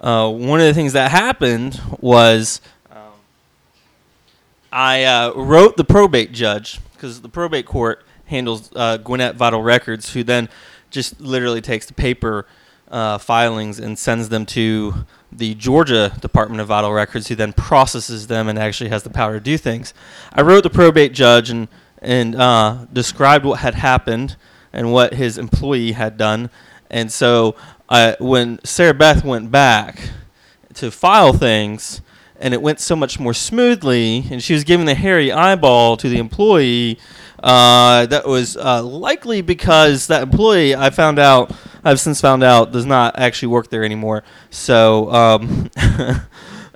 Uh, 0.01 0.31
one 0.31 0.61
of 0.61 0.67
the 0.67 0.75
things 0.75 0.93
that 0.95 1.11
happened 1.11 1.81
was 2.01 2.61
um, 2.91 3.13
I 4.73 5.05
uh, 5.05 5.33
wrote 5.35 5.77
the 5.77 5.85
probate 5.85 6.33
judge 6.33 6.81
because 6.93 7.21
the 7.21 7.29
probate 7.29 7.67
court 7.67 8.05
handles 8.27 8.71
uh, 8.75 8.97
Gwinnett 8.97 9.37
Vital 9.37 9.63
Records, 9.63 10.13
who 10.13 10.25
then 10.25 10.49
just 10.91 11.21
literally 11.21 11.61
takes 11.61 11.87
the 11.87 11.95
paper 11.95 12.47
uh, 12.89 13.19
filings 13.19 13.79
and 13.79 13.99
sends 13.99 14.29
them 14.29 14.47
to 14.47 15.07
the 15.37 15.55
Georgia 15.55 16.13
Department 16.21 16.61
of 16.61 16.69
Vital 16.69 16.93
Records, 16.93 17.29
who 17.29 17.35
then 17.35 17.53
processes 17.53 18.27
them 18.27 18.49
and 18.49 18.59
actually 18.59 18.91
has 18.91 19.03
the 19.03 19.11
power 19.11 19.35
to 19.35 19.41
do 19.41 19.59
things. 19.59 19.93
I 20.33 20.43
wrote 20.43 20.63
the 20.63 20.71
probate 20.71 21.13
judge 21.13 21.51
and 21.51 21.69
and 22.01 22.37
uh, 22.37 22.87
described 22.93 23.45
what 23.45 23.61
had 23.61 23.75
happened 23.75 24.37
and 24.73 24.93
what 24.93 25.15
his 25.15 25.39
employee 25.39 25.93
had 25.93 26.19
done. 26.19 26.51
And 26.91 27.11
so 27.11 27.57
uh, 27.89 28.15
when 28.21 28.61
Sarah 28.63 28.95
Beth 28.95 29.25
went 29.25 29.51
back 29.51 30.11
to 30.75 30.91
file 30.91 31.33
things, 31.33 32.03
and 32.41 32.53
it 32.53 32.61
went 32.61 32.81
so 32.81 32.97
much 32.97 33.21
more 33.21 33.35
smoothly. 33.35 34.25
And 34.31 34.43
she 34.43 34.53
was 34.53 34.65
giving 34.65 34.87
the 34.87 34.95
hairy 34.95 35.33
eyeball 35.33 35.97
to 35.99 36.09
the 36.09 36.19
employee. 36.19 36.99
Uh, 37.43 38.07
that 38.07 38.27
was 38.27 38.57
uh, 38.57 38.83
likely 38.83 39.43
because 39.43 40.07
that 40.07 40.23
employee, 40.23 40.75
I 40.75 40.91
found 40.91 41.19
out, 41.19 41.53
I've 41.85 42.01
since 42.01 42.21
found 42.21 42.43
out, 42.43 42.73
does 42.73 42.87
not 42.87 43.19
actually 43.19 43.49
work 43.49 43.69
there 43.69 43.85
anymore. 43.85 44.25
So, 44.51 45.13
um, 45.13 45.71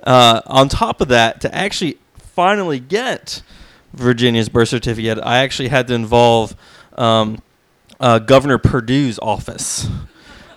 uh, 0.03 0.41
on 0.45 0.69
top 0.69 1.01
of 1.01 1.07
that, 1.07 1.41
to 1.41 1.53
actually 1.53 1.97
finally 2.17 2.79
get 2.79 3.41
Virginia's 3.93 4.47
birth 4.47 4.69
certificate, 4.69 5.19
I 5.23 5.39
actually 5.39 5.69
had 5.69 5.87
to 5.87 5.95
involve 5.95 6.55
um, 6.97 7.41
Governor 7.99 8.59
Perdue's 8.59 9.19
office. 9.19 9.87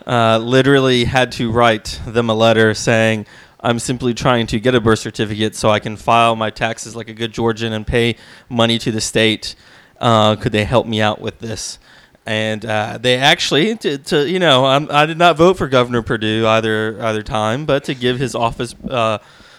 Uh, 0.06 0.36
literally 0.38 1.04
had 1.04 1.30
to 1.32 1.50
write 1.50 2.00
them 2.06 2.28
a 2.28 2.34
letter 2.34 2.74
saying, 2.74 3.24
I'm 3.62 3.78
simply 3.78 4.12
trying 4.12 4.48
to 4.48 4.58
get 4.58 4.74
a 4.74 4.80
birth 4.80 4.98
certificate 4.98 5.54
so 5.54 5.70
I 5.70 5.78
can 5.78 5.96
file 5.96 6.34
my 6.34 6.50
taxes 6.50 6.96
like 6.96 7.08
a 7.08 7.14
good 7.14 7.32
Georgian 7.32 7.72
and 7.72 7.86
pay 7.86 8.16
money 8.48 8.78
to 8.78 8.90
the 8.90 9.00
state. 9.00 9.54
Uh, 10.00 10.34
could 10.36 10.50
they 10.52 10.64
help 10.64 10.86
me 10.86 11.00
out 11.00 11.20
with 11.20 11.38
this? 11.38 11.78
And 12.26 12.64
uh, 12.64 12.98
they 13.00 13.16
actually, 13.18 13.76
to, 13.76 13.98
to 13.98 14.28
you 14.28 14.38
know, 14.38 14.64
I'm, 14.64 14.90
I 14.90 15.06
did 15.06 15.18
not 15.18 15.36
vote 15.36 15.58
for 15.58 15.68
Governor 15.68 16.02
Perdue 16.02 16.46
either 16.46 17.00
either 17.02 17.22
time, 17.22 17.66
but 17.66 17.84
to 17.84 17.94
give 17.94 18.18
his 18.18 18.34
office, 18.34 18.74
uh, 18.88 19.18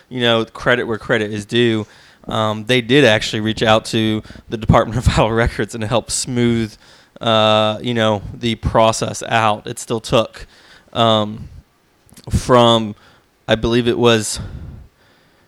you 0.09 0.21
know, 0.21 0.45
credit 0.45 0.85
where 0.85 0.97
credit 0.97 1.31
is 1.31 1.45
due, 1.45 1.85
um, 2.27 2.65
they 2.65 2.81
did 2.81 3.03
actually 3.03 3.41
reach 3.41 3.63
out 3.63 3.85
to 3.85 4.21
the 4.49 4.57
Department 4.57 4.97
of 4.97 5.03
Vital 5.13 5.31
Records 5.31 5.75
and 5.75 5.83
help 5.83 6.09
smooth, 6.09 6.75
uh, 7.19 7.79
you 7.81 7.93
know, 7.93 8.21
the 8.33 8.55
process 8.55 9.23
out. 9.23 9.67
It 9.67 9.79
still 9.79 9.99
took 9.99 10.45
um, 10.93 11.49
from, 12.29 12.95
I 13.45 13.55
believe 13.55 13.89
it 13.89 13.97
was 13.97 14.39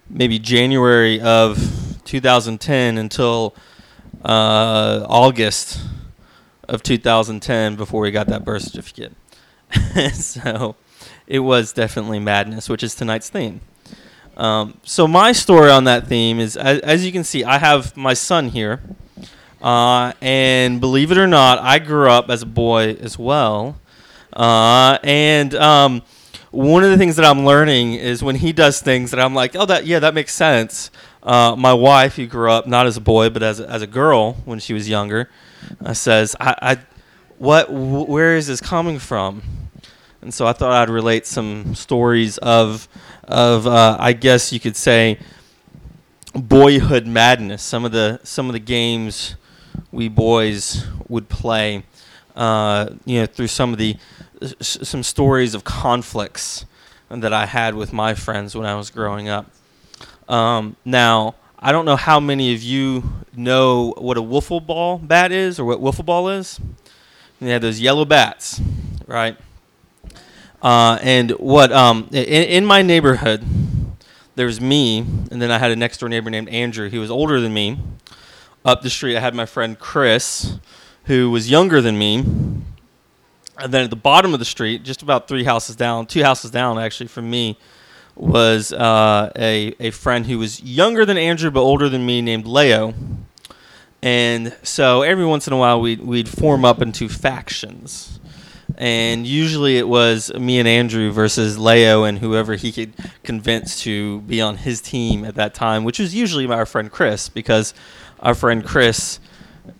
maybe 0.10 0.38
January 0.38 1.22
of 1.22 2.02
2010 2.04 2.98
until 2.98 3.56
uh, 4.24 5.06
August 5.08 5.80
of 6.68 6.84
2010 6.84 7.78
before 7.78 8.02
we 8.02 8.12
got 8.12 8.28
that 8.28 8.44
birth 8.44 8.64
certificate. 8.64 9.14
so 10.14 10.76
it 11.26 11.40
was 11.40 11.72
definitely 11.72 12.20
madness, 12.20 12.68
which 12.68 12.84
is 12.84 12.96
tonight's 12.96 13.30
theme. 13.30 13.62
Um, 14.36 14.78
so 14.84 15.08
my 15.08 15.32
story 15.32 15.72
on 15.72 15.86
that 15.86 16.08
theme 16.08 16.42
is, 16.42 16.58
as, 16.58 16.80
as, 16.82 17.06
you 17.06 17.14
can 17.14 17.24
see, 17.24 17.46
I 17.46 17.60
have 17.60 17.96
my 17.96 18.14
son 18.14 18.50
here, 18.50 18.82
uh, 19.62 20.12
and 20.20 20.82
believe 20.82 21.14
it 21.14 21.18
or 21.18 21.28
not, 21.28 21.60
I 21.60 21.80
grew 21.80 22.10
up 22.10 22.30
as 22.30 22.42
a 22.42 22.46
boy 22.46 22.98
as 23.00 23.18
well. 23.18 23.80
Uh, 24.34 24.98
and 25.02 25.56
um, 25.56 26.02
one 26.56 26.84
of 26.84 26.90
the 26.90 26.98
things 26.98 27.18
that 27.18 27.26
I'm 27.26 27.46
learning 27.46 27.96
is 27.96 28.24
when 28.24 28.36
he 28.38 28.54
does 28.54 28.82
things 28.82 29.12
that 29.12 29.20
I'm 29.20 29.36
like, 29.36 29.56
oh, 29.56 29.66
that 29.66 29.86
yeah, 29.86 30.00
that 30.00 30.14
makes 30.14 30.34
sense. 30.34 30.90
Uh, 31.22 31.56
my 31.58 31.74
wife, 31.74 32.16
who 32.16 32.28
grew 32.28 32.50
up 32.50 32.66
not 32.66 32.86
as 32.86 32.96
a 32.98 33.02
boy 33.02 33.30
but 33.30 33.44
as 33.44 33.60
a, 33.60 33.70
as 33.70 33.82
a 33.82 33.88
girl 33.88 34.34
when 34.46 34.60
she 34.60 34.74
was 34.74 34.88
younger, 34.88 35.30
uh, 35.84 35.94
says, 35.94 36.36
I, 36.40 36.56
I, 36.62 36.78
what, 37.38 37.68
wh- 37.68 38.08
where 38.08 38.38
is 38.38 38.48
this 38.48 38.62
coming 38.62 39.00
from? 39.00 39.42
And 40.22 40.34
so 40.34 40.48
I 40.48 40.54
thought 40.54 40.72
I'd 40.72 40.90
relate 40.90 41.26
some 41.26 41.76
stories 41.76 42.38
of, 42.38 42.88
of 43.26 43.68
uh, 43.68 43.98
I 44.00 44.14
guess 44.14 44.54
you 44.54 44.60
could 44.60 44.78
say, 44.78 45.20
boyhood 46.34 47.06
madness. 47.06 47.64
Some 47.64 47.86
of 47.86 47.92
the 47.92 48.20
some 48.24 48.48
of 48.48 48.54
the 48.54 48.60
games 48.60 49.36
we 49.92 50.08
boys 50.08 50.86
would 51.08 51.30
play, 51.30 51.84
uh, 52.36 52.90
you 53.06 53.20
know, 53.20 53.26
through 53.26 53.48
some 53.48 53.72
of 53.72 53.78
the 53.80 53.98
some 54.62 55.04
stories 55.04 55.54
of 55.54 55.64
conflicts 55.64 56.66
that 57.10 57.34
I 57.34 57.46
had 57.46 57.76
with 57.76 57.94
my 57.94 58.14
friends 58.14 58.56
when 58.56 58.66
I 58.66 58.76
was 58.76 58.90
growing 58.90 59.30
up. 59.30 59.50
Um, 60.28 60.76
now, 60.84 61.36
I 61.60 61.72
don't 61.72 61.86
know 61.86 61.96
how 61.96 62.20
many 62.20 62.54
of 62.54 62.62
you 62.62 63.04
know 63.36 63.94
what 63.98 64.18
a 64.18 64.22
wiffle 64.22 64.66
ball 64.66 64.98
bat 64.98 65.32
is 65.32 65.60
or 65.60 65.66
what 65.66 65.80
wiffle 65.80 66.06
ball 66.06 66.30
is. 66.30 66.60
They 67.40 67.52
have 67.52 67.62
those 67.62 67.80
yellow 67.80 68.06
bats, 68.06 68.62
right? 69.08 69.38
Uh, 70.62 70.98
and 71.02 71.32
what 71.32 71.72
um, 71.72 72.08
in, 72.12 72.24
in, 72.24 72.66
my 72.66 72.82
neighborhood, 72.82 73.44
there 74.36 74.48
was 74.48 74.60
me, 74.60 75.00
and 75.00 75.42
then 75.42 75.52
I 75.52 75.60
had 75.60 75.70
a 75.70 75.76
next 75.76 76.00
door 76.00 76.10
neighbor 76.10 76.30
named 76.30 76.50
Andrew. 76.50 76.90
He 76.90 76.98
was 76.98 77.12
older 77.12 77.40
than 77.40 77.54
me. 77.54 77.80
Up 78.64 78.82
the 78.82 78.90
street, 78.90 79.16
I 79.16 79.20
had 79.20 79.36
my 79.36 79.46
friend 79.46 79.78
Chris, 79.78 80.58
who 81.04 81.30
was 81.30 81.52
younger 81.52 81.82
than 81.82 82.00
me. 82.00 82.24
And 83.58 83.74
then 83.74 83.86
at 83.86 83.90
the 83.90 83.96
bottom 83.96 84.34
of 84.34 84.40
the 84.40 84.46
street, 84.46 84.84
just 84.84 85.02
about 85.02 85.28
three 85.28 85.44
houses 85.44 85.76
down, 85.76 86.08
two 86.08 86.24
houses 86.24 86.52
down 86.52 86.78
actually 86.78 87.08
from 87.08 87.30
me, 87.30 87.58
was 88.16 88.72
uh, 88.74 89.32
a 89.36 89.76
a 89.80 89.92
friend 89.92 90.26
who 90.26 90.40
was 90.40 90.62
younger 90.62 91.06
than 91.06 91.18
Andrew 91.18 91.52
but 91.52 91.62
older 91.62 91.90
than 91.90 92.06
me, 92.06 92.22
named 92.22 92.46
Leo. 92.46 92.94
And 94.02 94.56
so 94.62 95.02
every 95.02 95.26
once 95.26 95.48
in 95.48 95.54
a 95.54 95.58
while, 95.58 95.82
we'd 95.82 96.02
we'd 96.02 96.30
form 96.30 96.64
up 96.66 96.82
into 96.82 97.10
factions 97.10 98.20
and 98.78 99.26
usually 99.26 99.78
it 99.78 99.88
was 99.88 100.34
me 100.34 100.60
and 100.60 100.68
Andrew 100.68 101.12
versus 101.12 101.58
Leo 101.58 102.04
and 102.04 102.20
whoever 102.20 102.56
he 102.56 102.72
could 102.72 102.94
convince 103.24 103.82
to 103.82 104.22
be 104.22 104.42
on 104.42 104.58
his 104.58 104.82
team 104.82 105.24
at 105.24 105.36
that 105.36 105.54
time, 105.54 105.84
which 105.84 106.00
was 106.00 106.14
usually 106.14 106.48
our 106.48 106.66
friend 106.66 106.92
Chris, 106.92 107.30
because 107.30 107.74
our 108.20 108.36
friend 108.36 108.66
Chris 108.66 109.20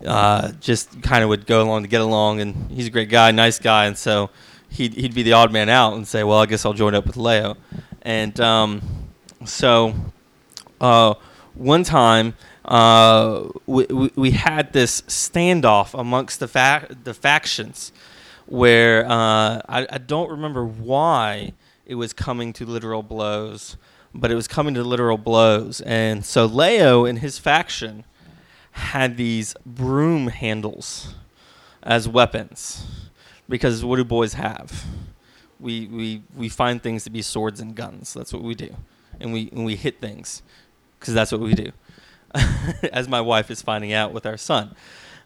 uh, 0.04 0.52
just 0.60 1.02
kind 1.02 1.22
of 1.22 1.28
would 1.28 1.46
go 1.46 1.62
along 1.62 1.82
to 1.82 1.88
get 1.88 2.00
along, 2.00 2.40
and 2.40 2.70
he's 2.70 2.86
a 2.86 2.90
great 2.90 3.08
guy, 3.08 3.30
nice 3.30 3.58
guy, 3.58 3.86
and 3.86 3.96
so 3.96 4.30
he'd 4.68 4.94
he'd 4.94 5.14
be 5.14 5.22
the 5.22 5.32
odd 5.32 5.52
man 5.52 5.68
out 5.68 5.94
and 5.94 6.06
say, 6.06 6.24
"Well, 6.24 6.38
I 6.38 6.46
guess 6.46 6.64
I'll 6.64 6.72
join 6.72 6.94
up 6.94 7.06
with 7.06 7.16
Leo," 7.16 7.56
and 8.02 8.38
um, 8.40 8.82
so 9.44 9.94
uh, 10.80 11.14
one 11.54 11.84
time. 11.84 12.34
Uh, 12.64 13.48
we, 13.66 13.84
we, 13.84 14.10
we 14.16 14.30
had 14.32 14.72
this 14.72 15.02
standoff 15.02 15.96
amongst 15.96 16.40
the 16.40 16.48
fa- 16.48 16.88
the 17.04 17.14
factions, 17.14 17.92
where 18.46 19.06
uh, 19.06 19.62
I, 19.68 19.86
I 19.88 19.98
don't 19.98 20.28
remember 20.28 20.66
why 20.66 21.52
it 21.86 21.94
was 21.94 22.12
coming 22.12 22.52
to 22.54 22.66
literal 22.66 23.04
blows, 23.04 23.76
but 24.12 24.32
it 24.32 24.34
was 24.34 24.48
coming 24.48 24.74
to 24.74 24.82
literal 24.82 25.16
blows. 25.16 25.80
And 25.82 26.24
so 26.24 26.44
Leo 26.44 27.04
and 27.04 27.20
his 27.20 27.38
faction 27.38 28.04
had 28.76 29.16
these 29.16 29.54
broom 29.64 30.28
handles 30.28 31.14
as 31.82 32.06
weapons 32.06 32.86
because 33.48 33.84
what 33.84 33.96
do 33.96 34.04
boys 34.04 34.34
have? 34.34 34.84
We, 35.58 35.86
we, 35.86 36.22
we 36.36 36.50
find 36.50 36.82
things 36.82 37.04
to 37.04 37.10
be 37.10 37.22
swords 37.22 37.60
and 37.60 37.74
guns. 37.74 38.12
That's 38.12 38.34
what 38.34 38.42
we 38.42 38.54
do. 38.54 38.76
And 39.18 39.32
we, 39.32 39.48
and 39.50 39.64
we 39.64 39.76
hit 39.76 39.98
things 39.98 40.42
because 41.00 41.14
that's 41.14 41.32
what 41.32 41.40
we 41.40 41.54
do. 41.54 41.72
as 42.92 43.08
my 43.08 43.20
wife 43.20 43.50
is 43.50 43.62
finding 43.62 43.94
out 43.94 44.12
with 44.12 44.26
our 44.26 44.36
son. 44.36 44.74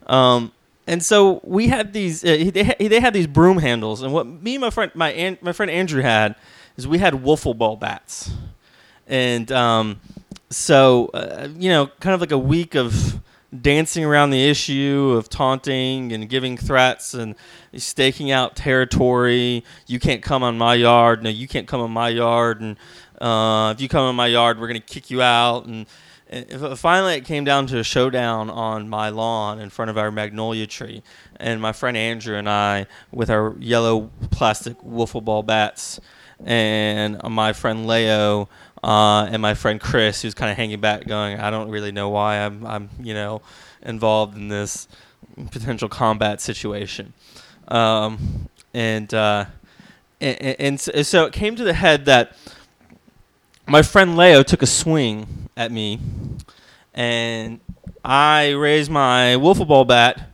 Um, 0.07 0.53
and 0.87 1.03
so 1.05 1.41
we 1.43 1.67
had 1.67 1.93
these. 1.93 2.25
Uh, 2.25 2.51
they, 2.53 2.89
they 2.89 3.01
had 3.01 3.13
these 3.13 3.27
broom 3.27 3.59
handles, 3.59 4.03
and 4.03 4.13
what 4.13 4.27
me 4.27 4.55
and 4.55 4.61
my 4.61 4.71
friend 4.71 4.91
my 4.95 5.39
my 5.41 5.53
friend 5.53 5.71
Andrew 5.71 6.03
had 6.03 6.35
is 6.77 6.89
we 6.89 6.99
had 6.99 7.15
wiffle 7.15 7.57
ball 7.57 7.77
bats, 7.77 8.33
and 9.07 9.53
um, 9.53 10.01
so 10.49 11.11
uh, 11.15 11.49
you 11.57 11.69
know, 11.69 11.89
kind 12.01 12.15
of 12.15 12.21
like 12.21 12.33
a 12.33 12.39
week 12.39 12.75
of 12.75 13.21
dancing 13.59 14.05
around 14.05 14.31
the 14.31 14.49
issue 14.49 15.15
of 15.17 15.29
taunting 15.29 16.13
and 16.13 16.29
giving 16.29 16.57
threats 16.57 17.15
and 17.15 17.35
staking 17.77 18.31
out 18.31 18.57
territory. 18.57 19.65
You 19.87 19.99
can't 19.99 20.23
come 20.23 20.43
on 20.43 20.57
my 20.59 20.75
yard. 20.75 21.23
No, 21.23 21.31
you 21.31 21.49
can't 21.49 21.67
come 21.67 21.81
on 21.81 21.91
my 21.91 22.09
yard. 22.09 22.61
And 22.61 22.77
uh, 23.21 23.73
if 23.75 23.81
you 23.81 23.89
come 23.89 24.05
on 24.05 24.15
my 24.15 24.29
yard, 24.29 24.61
we're 24.61 24.69
gonna 24.69 24.81
kick 24.81 25.11
you 25.11 25.23
out. 25.23 25.67
And 25.67 25.87
and 26.33 26.79
finally, 26.79 27.15
it 27.15 27.25
came 27.25 27.43
down 27.43 27.67
to 27.69 27.79
a 27.81 27.83
showdown 27.83 28.51
on 28.51 28.89
my 28.89 29.09
lawn 29.09 29.59
in 29.59 29.69
front 29.69 29.91
of 29.91 29.99
our 29.99 30.13
magnolia 30.13 30.65
tree. 30.69 31.03
And 31.37 31.61
my 31.61 31.73
friend 31.73 31.97
Andrew 31.97 32.37
and 32.37 32.49
I, 32.49 32.87
with 33.11 33.31
our 33.31 33.57
yellow 33.59 34.13
plastic 34.31 34.79
wiffle 34.81 35.25
ball 35.25 35.43
bats, 35.43 35.99
and 36.45 37.21
my 37.25 37.53
friend 37.53 37.85
Leo 37.85 38.49
uh, 38.83 39.29
and 39.31 39.43
my 39.43 39.55
friend 39.55 39.81
Chris, 39.81 40.23
who's 40.23 40.35
kind 40.35 40.51
of 40.51 40.57
hanging 40.57 40.81
back, 40.81 41.07
going, 41.07 41.39
"I 41.39 41.51
don't 41.51 41.71
really 41.71 41.93
know 41.93 42.09
why 42.09 42.37
I'm, 42.37 42.65
I'm, 42.67 42.91
you 43.01 43.15
know, 43.15 43.43
involved 43.83 44.37
in 44.37 44.49
this 44.49 44.89
potential 45.51 45.89
combat 45.89 46.41
situation." 46.41 47.13
Um, 47.69 48.49
and, 48.73 49.13
uh, 49.13 49.47
and 50.21 50.81
and 50.89 51.07
so 51.07 51.25
it 51.25 51.33
came 51.33 51.57
to 51.57 51.65
the 51.65 51.75
head 51.75 52.05
that 52.07 52.37
my 53.67 53.83
friend 53.83 54.17
Leo 54.17 54.43
took 54.43 54.63
a 54.63 54.67
swing 54.67 55.49
at 55.57 55.71
me, 55.71 56.01
and 56.95 57.61
I 58.05 58.51
raised 58.51 58.91
my 58.91 59.37
wiffle 59.39 59.69
ball 59.69 59.85
bat. 59.85 60.29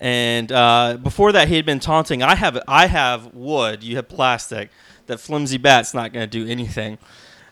And 0.00 0.52
uh, 0.52 0.98
before 1.02 1.32
that, 1.32 1.48
he 1.48 1.56
had 1.56 1.64
been 1.64 1.80
taunting. 1.80 2.22
I 2.22 2.34
have 2.34 2.60
I 2.68 2.86
have 2.86 3.32
wood. 3.32 3.82
You 3.82 3.96
have 3.96 4.08
plastic. 4.08 4.70
That 5.06 5.18
flimsy 5.18 5.56
bat's 5.56 5.94
not 5.94 6.12
going 6.12 6.28
to 6.28 6.44
do 6.44 6.50
anything. 6.50 6.98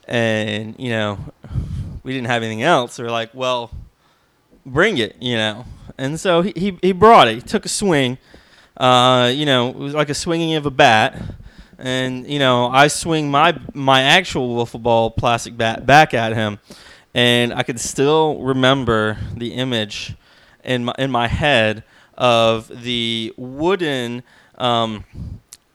And 0.09 0.75
you 0.79 0.91
know, 0.91 1.19
we 2.03 2.13
didn't 2.13 2.27
have 2.29 2.43
anything 2.43 2.63
else. 2.63 2.99
We 2.99 3.05
are 3.05 3.11
like, 3.11 3.31
well, 3.35 3.71
bring 4.67 4.99
it. 4.99 5.17
You 5.21 5.37
know. 5.37 5.65
And 5.99 6.19
so 6.19 6.43
he, 6.43 6.53
he, 6.57 6.79
he 6.83 6.93
brought 6.93 7.29
it. 7.29 7.35
He 7.37 7.41
took 7.43 7.65
a 7.67 7.69
swing. 7.69 8.19
Uh, 8.77 9.31
you 9.35 9.47
know, 9.47 9.69
it 9.69 9.77
was 9.77 9.95
like 9.95 10.09
a 10.09 10.15
swinging 10.15 10.55
of 10.55 10.67
a 10.67 10.71
bat. 10.71 11.21
and 11.79 12.27
you 12.29 12.39
know 12.39 12.69
I 12.69 12.87
swing 12.89 13.31
my 13.31 13.59
my 13.75 14.03
actual 14.03 14.57
wiffle 14.57 14.83
ball 14.83 15.11
plastic 15.11 15.57
bat 15.57 15.85
back 15.85 16.15
at 16.15 16.33
him, 16.33 16.59
and 17.15 17.53
I 17.53 17.63
can 17.63 17.77
still 17.77 18.39
remember 18.41 19.19
the 19.37 19.55
image 19.55 20.15
in 20.65 20.85
my 20.85 20.95
in 20.99 21.11
my 21.11 21.27
head 21.29 21.83
of 22.17 22.69
the 22.85 23.35
wooden 23.37 24.23
um, 24.57 25.05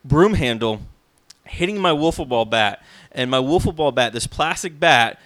broom 0.06 0.34
handle 0.34 0.82
hitting 1.48 1.80
my 1.80 1.92
wiffle 1.92 2.28
ball 2.28 2.46
bat, 2.46 2.84
and 3.12 3.32
my 3.32 3.40
wiffle 3.40 3.76
ball 3.76 3.92
bat, 3.92 4.14
this 4.14 4.28
plastic 4.28 4.80
bat, 4.80 5.20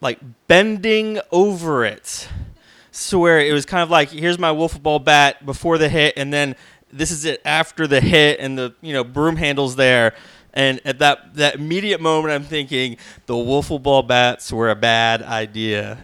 like 0.00 0.18
bending 0.48 1.20
over 1.30 1.84
it. 1.84 2.28
Swear 2.90 3.40
it 3.40 3.52
was 3.52 3.66
kind 3.66 3.82
of 3.82 3.90
like 3.90 4.10
here's 4.10 4.38
my 4.38 4.50
wiffle 4.50 4.82
ball 4.82 4.98
bat 4.98 5.44
before 5.44 5.78
the 5.78 5.88
hit, 5.88 6.14
and 6.16 6.32
then 6.32 6.56
this 6.92 7.10
is 7.10 7.24
it 7.24 7.42
after 7.44 7.86
the 7.86 8.00
hit, 8.00 8.40
and 8.40 8.56
the 8.56 8.74
you 8.80 8.92
know 8.92 9.04
broom 9.04 9.36
handles 9.36 9.76
there. 9.76 10.14
And 10.54 10.80
at 10.86 10.98
that 11.00 11.34
that 11.34 11.56
immediate 11.56 12.00
moment, 12.00 12.32
I'm 12.32 12.44
thinking 12.44 12.96
the 13.26 13.34
wiffle 13.34 13.82
ball 13.82 14.02
bats 14.02 14.50
were 14.50 14.70
a 14.70 14.74
bad 14.74 15.22
idea. 15.22 15.98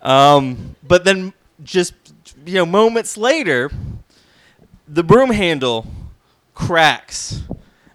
Um, 0.00 0.76
but 0.86 1.04
then 1.04 1.34
just 1.62 1.92
you 2.46 2.54
know 2.54 2.66
moments 2.66 3.18
later, 3.18 3.70
the 4.86 5.04
broom 5.04 5.30
handle 5.30 5.86
cracks 6.54 7.42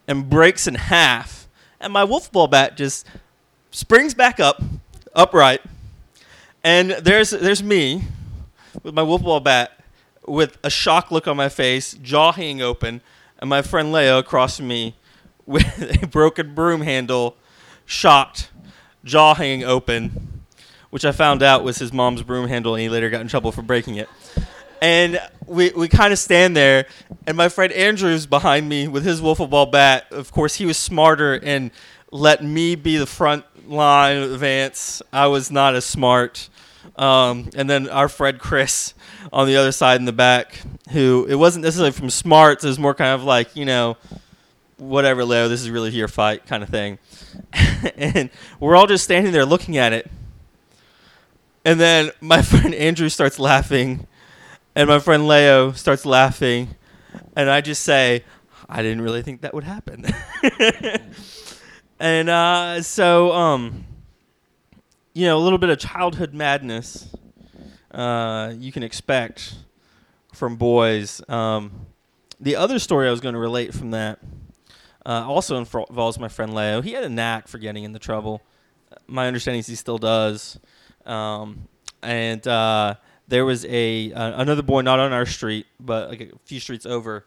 and 0.07 0.29
breaks 0.29 0.67
in 0.67 0.75
half, 0.75 1.47
and 1.79 1.93
my 1.93 2.05
wiffle 2.05 2.31
ball 2.31 2.47
bat 2.47 2.77
just 2.77 3.07
springs 3.71 4.13
back 4.13 4.39
up, 4.39 4.61
upright, 5.13 5.61
and 6.63 6.91
there's 6.91 7.31
there's 7.31 7.63
me 7.63 8.03
with 8.81 8.93
my 8.93 9.01
wiffle 9.01 9.23
ball 9.23 9.39
bat 9.39 9.79
with 10.25 10.57
a 10.63 10.69
shocked 10.69 11.11
look 11.11 11.27
on 11.27 11.37
my 11.37 11.49
face, 11.49 11.93
jaw 11.95 12.31
hanging 12.31 12.61
open, 12.61 13.01
and 13.39 13.49
my 13.49 13.61
friend 13.61 13.91
Leo 13.91 14.19
across 14.19 14.57
from 14.57 14.67
me 14.67 14.95
with 15.45 16.01
a 16.01 16.07
broken 16.07 16.55
broom 16.55 16.81
handle, 16.81 17.35
shocked, 17.85 18.49
jaw 19.03 19.35
hanging 19.35 19.63
open, 19.63 20.43
which 20.89 21.03
I 21.03 21.11
found 21.11 21.43
out 21.43 21.63
was 21.63 21.77
his 21.79 21.91
mom's 21.91 22.23
broom 22.23 22.47
handle, 22.47 22.75
and 22.75 22.81
he 22.81 22.89
later 22.89 23.09
got 23.09 23.21
in 23.21 23.27
trouble 23.27 23.51
for 23.51 23.61
breaking 23.61 23.95
it. 23.95 24.07
And 24.83 25.17
we, 25.47 25.69
we 25.69 25.87
kind 25.87 26.11
of 26.11 26.19
stand 26.19 26.57
there, 26.57 26.87
and 27.25 27.37
my 27.37 27.47
friend 27.47 27.71
Andrew's 27.71 28.25
behind 28.25 28.67
me 28.67 28.89
with 28.89 29.05
his 29.05 29.21
wiffle 29.21 29.49
ball 29.49 29.65
bat. 29.65 30.07
Of 30.11 30.33
course, 30.33 30.55
he 30.55 30.65
was 30.65 30.75
smarter 30.75 31.39
and 31.41 31.71
let 32.11 32.43
me 32.43 32.75
be 32.75 32.97
the 32.97 33.05
front 33.05 33.45
line 33.65 34.17
advance. 34.17 35.01
I 35.13 35.27
was 35.27 35.49
not 35.49 35.73
as 35.73 35.85
smart. 35.85 36.49
Um, 36.97 37.49
and 37.55 37.69
then 37.69 37.87
our 37.87 38.09
friend 38.09 38.37
Chris 38.37 38.93
on 39.31 39.47
the 39.47 39.55
other 39.55 39.71
side 39.71 40.01
in 40.01 40.05
the 40.05 40.11
back, 40.11 40.59
who 40.91 41.27
it 41.29 41.35
wasn't 41.35 41.63
necessarily 41.63 41.93
from 41.93 42.09
smarts, 42.09 42.65
it 42.65 42.67
was 42.67 42.77
more 42.77 42.93
kind 42.93 43.11
of 43.11 43.23
like, 43.23 43.55
you 43.55 43.63
know, 43.63 43.95
whatever, 44.75 45.23
Leo, 45.23 45.47
this 45.47 45.61
is 45.61 45.69
really 45.69 45.91
your 45.91 46.09
fight 46.09 46.45
kind 46.45 46.61
of 46.61 46.67
thing. 46.67 46.99
and 47.95 48.29
we're 48.59 48.75
all 48.75 48.87
just 48.87 49.05
standing 49.05 49.31
there 49.31 49.45
looking 49.45 49.77
at 49.77 49.93
it. 49.93 50.11
And 51.63 51.79
then 51.79 52.11
my 52.19 52.41
friend 52.41 52.75
Andrew 52.75 53.07
starts 53.07 53.39
laughing, 53.39 54.07
and 54.75 54.87
my 54.87 54.99
friend 54.99 55.27
Leo 55.27 55.71
starts 55.71 56.05
laughing, 56.05 56.75
and 57.35 57.49
I 57.49 57.61
just 57.61 57.83
say, 57.83 58.23
I 58.69 58.81
didn't 58.81 59.01
really 59.01 59.21
think 59.21 59.41
that 59.41 59.53
would 59.53 59.63
happen. 59.63 60.05
and 61.99 62.29
uh, 62.29 62.81
so, 62.81 63.31
um, 63.31 63.85
you 65.13 65.25
know, 65.25 65.37
a 65.37 65.41
little 65.41 65.59
bit 65.59 65.69
of 65.69 65.79
childhood 65.79 66.33
madness 66.33 67.13
uh, 67.93 68.53
you 68.57 68.71
can 68.71 68.83
expect 68.83 69.55
from 70.33 70.55
boys. 70.55 71.21
Um, 71.29 71.87
the 72.39 72.55
other 72.55 72.79
story 72.79 73.07
I 73.07 73.11
was 73.11 73.19
going 73.19 73.33
to 73.33 73.39
relate 73.39 73.73
from 73.73 73.91
that 73.91 74.19
uh, 75.05 75.25
also 75.27 75.57
involves 75.57 76.17
my 76.17 76.27
friend 76.27 76.53
Leo. 76.53 76.81
He 76.81 76.93
had 76.93 77.03
a 77.03 77.09
knack 77.09 77.47
for 77.47 77.57
getting 77.59 77.83
into 77.83 77.99
trouble. 77.99 78.41
My 79.07 79.27
understanding 79.27 79.59
is 79.59 79.67
he 79.67 79.75
still 79.75 79.97
does. 79.97 80.59
Um, 81.05 81.67
and 82.01 82.45
uh, 82.47 82.95
there 83.27 83.45
was 83.45 83.65
a 83.65 84.11
uh, 84.13 84.41
another 84.41 84.61
boy 84.61 84.81
not 84.81 84.99
on 84.99 85.13
our 85.13 85.25
street, 85.25 85.65
but 85.79 86.09
like 86.09 86.21
a 86.21 86.31
few 86.45 86.59
streets 86.59 86.85
over, 86.85 87.25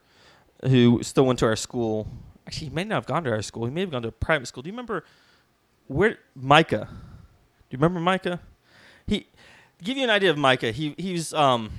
who 0.62 1.02
still 1.02 1.26
went 1.26 1.38
to 1.40 1.46
our 1.46 1.56
school. 1.56 2.08
Actually, 2.46 2.68
he 2.68 2.74
may 2.74 2.84
not 2.84 2.94
have 2.96 3.06
gone 3.06 3.24
to 3.24 3.30
our 3.30 3.42
school. 3.42 3.64
He 3.64 3.70
may 3.70 3.80
have 3.80 3.90
gone 3.90 4.02
to 4.02 4.08
a 4.08 4.12
private 4.12 4.46
school. 4.46 4.62
Do 4.62 4.68
you 4.68 4.72
remember 4.72 5.04
where 5.86 6.18
Micah? 6.34 6.88
Do 6.90 6.96
you 7.70 7.78
remember 7.78 8.00
Micah? 8.00 8.40
He 9.06 9.26
give 9.82 9.96
you 9.96 10.04
an 10.04 10.10
idea 10.10 10.30
of 10.30 10.38
Micah. 10.38 10.70
He 10.72 10.94
he's 10.98 11.32
um 11.34 11.70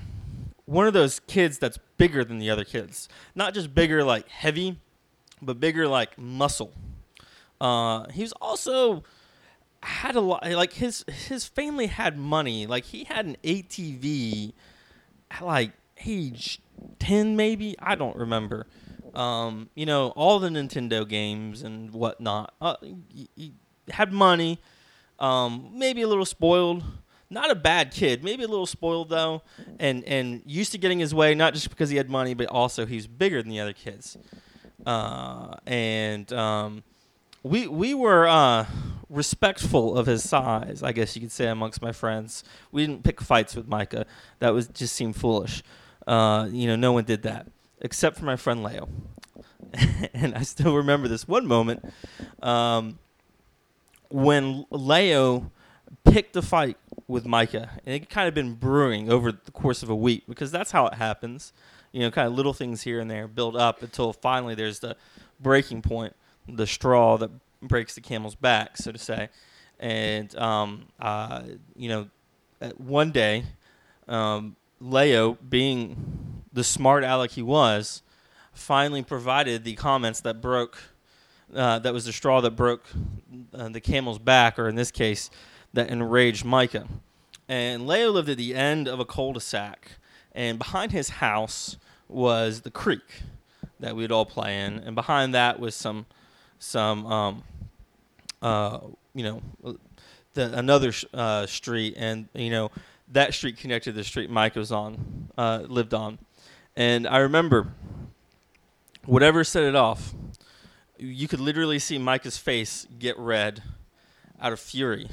one 0.65 0.87
of 0.87 0.93
those 0.93 1.19
kids 1.21 1.57
that's 1.57 1.79
bigger 1.97 2.23
than 2.23 2.39
the 2.39 2.49
other 2.49 2.63
kids. 2.63 3.07
Not 3.35 3.53
just 3.53 3.73
bigger 3.73 4.03
like 4.03 4.27
heavy, 4.29 4.79
but 5.41 5.59
bigger 5.59 5.87
like 5.87 6.17
muscle. 6.17 6.73
Uh, 7.59 8.07
he 8.11 8.21
was 8.21 8.33
also 8.33 9.03
had 9.83 10.15
a 10.15 10.21
lot 10.21 10.49
like 10.51 10.73
his 10.73 11.05
his 11.07 11.45
family 11.45 11.87
had 11.87 12.17
money. 12.17 12.67
Like 12.67 12.85
he 12.85 13.03
had 13.05 13.25
an 13.25 13.37
ATV 13.43 14.53
at 15.31 15.45
like 15.45 15.71
age 16.05 16.59
10 16.99 17.35
maybe, 17.35 17.75
I 17.79 17.95
don't 17.95 18.15
remember. 18.15 18.67
Um, 19.13 19.69
you 19.75 19.85
know, 19.85 20.09
all 20.09 20.39
the 20.39 20.49
Nintendo 20.49 21.07
games 21.07 21.63
and 21.63 21.91
whatnot. 21.91 22.53
Uh, 22.61 22.75
he, 22.81 23.29
he 23.35 23.53
had 23.89 24.13
money, 24.13 24.59
um, 25.19 25.71
maybe 25.73 26.01
a 26.01 26.07
little 26.07 26.25
spoiled. 26.25 26.83
Not 27.29 27.51
a 27.51 27.55
bad 27.55 27.91
kid, 27.91 28.23
maybe 28.23 28.43
a 28.43 28.47
little 28.47 28.65
spoiled 28.65 29.09
though, 29.09 29.41
and 29.79 30.03
and 30.05 30.43
used 30.45 30.71
to 30.71 30.77
getting 30.77 30.99
his 30.99 31.13
way. 31.13 31.35
Not 31.35 31.53
just 31.53 31.69
because 31.69 31.89
he 31.89 31.97
had 31.97 32.09
money, 32.09 32.33
but 32.33 32.47
also 32.47 32.85
he's 32.85 33.05
bigger 33.05 33.41
than 33.41 33.51
the 33.51 33.59
other 33.59 33.73
kids. 33.73 34.17
Uh, 34.85 35.55
and 35.65 36.31
um, 36.31 36.83
we 37.47 37.67
we 37.67 37.93
were 37.93 38.27
uh, 38.27 38.65
respectful 39.09 39.97
of 39.97 40.05
his 40.05 40.27
size, 40.27 40.83
I 40.83 40.91
guess 40.91 41.15
you 41.15 41.21
could 41.21 41.31
say, 41.31 41.47
amongst 41.47 41.81
my 41.81 41.91
friends. 41.91 42.43
We 42.71 42.85
didn't 42.85 43.03
pick 43.03 43.21
fights 43.21 43.55
with 43.55 43.67
Micah. 43.67 44.05
That 44.39 44.53
was 44.53 44.67
just 44.67 44.95
seemed 44.95 45.15
foolish. 45.15 45.63
Uh, 46.05 46.47
you 46.51 46.67
know, 46.67 46.75
no 46.75 46.91
one 46.91 47.03
did 47.03 47.23
that 47.23 47.47
except 47.81 48.17
for 48.17 48.25
my 48.25 48.35
friend 48.35 48.63
Leo. 48.63 48.89
and 50.13 50.35
I 50.35 50.43
still 50.43 50.75
remember 50.75 51.07
this 51.07 51.27
one 51.27 51.45
moment 51.45 51.85
um, 52.41 52.99
when 54.09 54.65
Leo 54.69 55.51
picked 56.03 56.35
a 56.35 56.41
fight 56.41 56.77
with 57.07 57.25
Micah, 57.25 57.69
and 57.85 57.95
it 57.95 58.09
kind 58.09 58.27
of 58.27 58.33
been 58.33 58.53
brewing 58.53 59.11
over 59.11 59.31
the 59.31 59.51
course 59.51 59.83
of 59.83 59.89
a 59.89 59.95
week 59.95 60.23
because 60.27 60.51
that's 60.51 60.71
how 60.71 60.87
it 60.87 60.95
happens. 60.95 61.53
You 61.91 62.01
know, 62.01 62.11
kind 62.11 62.27
of 62.27 62.33
little 62.33 62.53
things 62.53 62.81
here 62.81 62.99
and 62.99 63.09
there 63.09 63.27
build 63.27 63.55
up 63.55 63.81
until 63.81 64.13
finally 64.13 64.55
there's 64.55 64.79
the 64.79 64.95
breaking 65.39 65.81
point, 65.81 66.15
the 66.47 66.67
straw 66.67 67.17
that 67.17 67.31
breaks 67.61 67.95
the 67.95 68.01
camel's 68.01 68.35
back, 68.35 68.77
so 68.77 68.91
to 68.91 68.97
say. 68.97 69.29
And 69.79 70.35
um, 70.35 70.87
uh, 70.99 71.43
you 71.75 71.89
know, 71.89 72.07
one 72.77 73.11
day, 73.11 73.43
um, 74.07 74.55
Leo, 74.79 75.37
being 75.47 76.43
the 76.51 76.63
smart 76.63 77.03
aleck 77.03 77.31
he 77.31 77.41
was, 77.41 78.01
finally 78.53 79.03
provided 79.03 79.63
the 79.63 79.75
comments 79.75 80.21
that 80.21 80.41
broke. 80.41 80.77
Uh, 81.55 81.79
that 81.79 81.93
was 81.93 82.03
the 82.03 82.11
straw 82.11 82.41
that 82.41 82.51
broke 82.51 82.85
uh, 83.53 83.69
the 83.69 83.79
camel's 83.79 84.19
back, 84.19 84.59
or 84.59 84.67
in 84.67 84.75
this 84.75 84.91
case, 84.91 85.29
that 85.73 85.89
enraged 85.89 86.43
Micah. 86.43 86.85
And 87.47 87.87
Leo 87.87 88.11
lived 88.11 88.27
at 88.27 88.37
the 88.37 88.53
end 88.53 88.87
of 88.89 88.99
a 88.99 89.05
cul-de-sac, 89.05 89.91
and 90.33 90.57
behind 90.57 90.91
his 90.91 91.09
house 91.09 91.77
was 92.09 92.61
the 92.61 92.71
creek 92.71 93.21
that 93.79 93.95
we'd 93.95 94.11
all 94.11 94.25
play 94.25 94.59
in, 94.59 94.79
and 94.79 94.93
behind 94.93 95.33
that 95.33 95.59
was 95.59 95.73
some 95.73 96.05
some 96.59 97.05
um, 97.05 97.43
uh, 98.41 98.79
you 99.13 99.23
know 99.23 99.41
the, 100.33 100.57
another 100.57 100.91
sh- 100.91 101.05
uh, 101.13 101.45
street, 101.45 101.95
and 101.97 102.27
you 102.33 102.49
know 102.49 102.71
that 103.09 103.33
street 103.33 103.57
connected 103.57 103.95
the 103.95 104.03
street 104.03 104.29
Mike 104.29 104.55
was 104.55 104.71
on, 104.71 105.29
uh, 105.37 105.63
lived 105.67 105.93
on, 105.93 106.19
and 106.75 107.07
I 107.07 107.19
remember 107.19 107.73
whatever 109.05 109.43
set 109.43 109.63
it 109.63 109.75
off, 109.75 110.13
you 110.97 111.27
could 111.27 111.39
literally 111.39 111.79
see 111.79 111.97
Micah's 111.97 112.37
face 112.37 112.85
get 112.99 113.17
red 113.17 113.63
out 114.39 114.53
of 114.53 114.59
fury, 114.59 115.09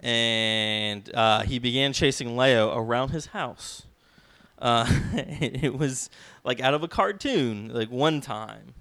and 0.00 1.12
uh, 1.14 1.42
he 1.42 1.58
began 1.58 1.92
chasing 1.92 2.36
Leo 2.36 2.76
around 2.76 3.10
his 3.10 3.26
house. 3.26 3.82
Uh, 4.60 4.86
it 5.12 5.76
was 5.76 6.10
like 6.44 6.60
out 6.60 6.74
of 6.74 6.82
a 6.82 6.88
cartoon, 6.88 7.70
like 7.72 7.90
one 7.90 8.20
time 8.20 8.74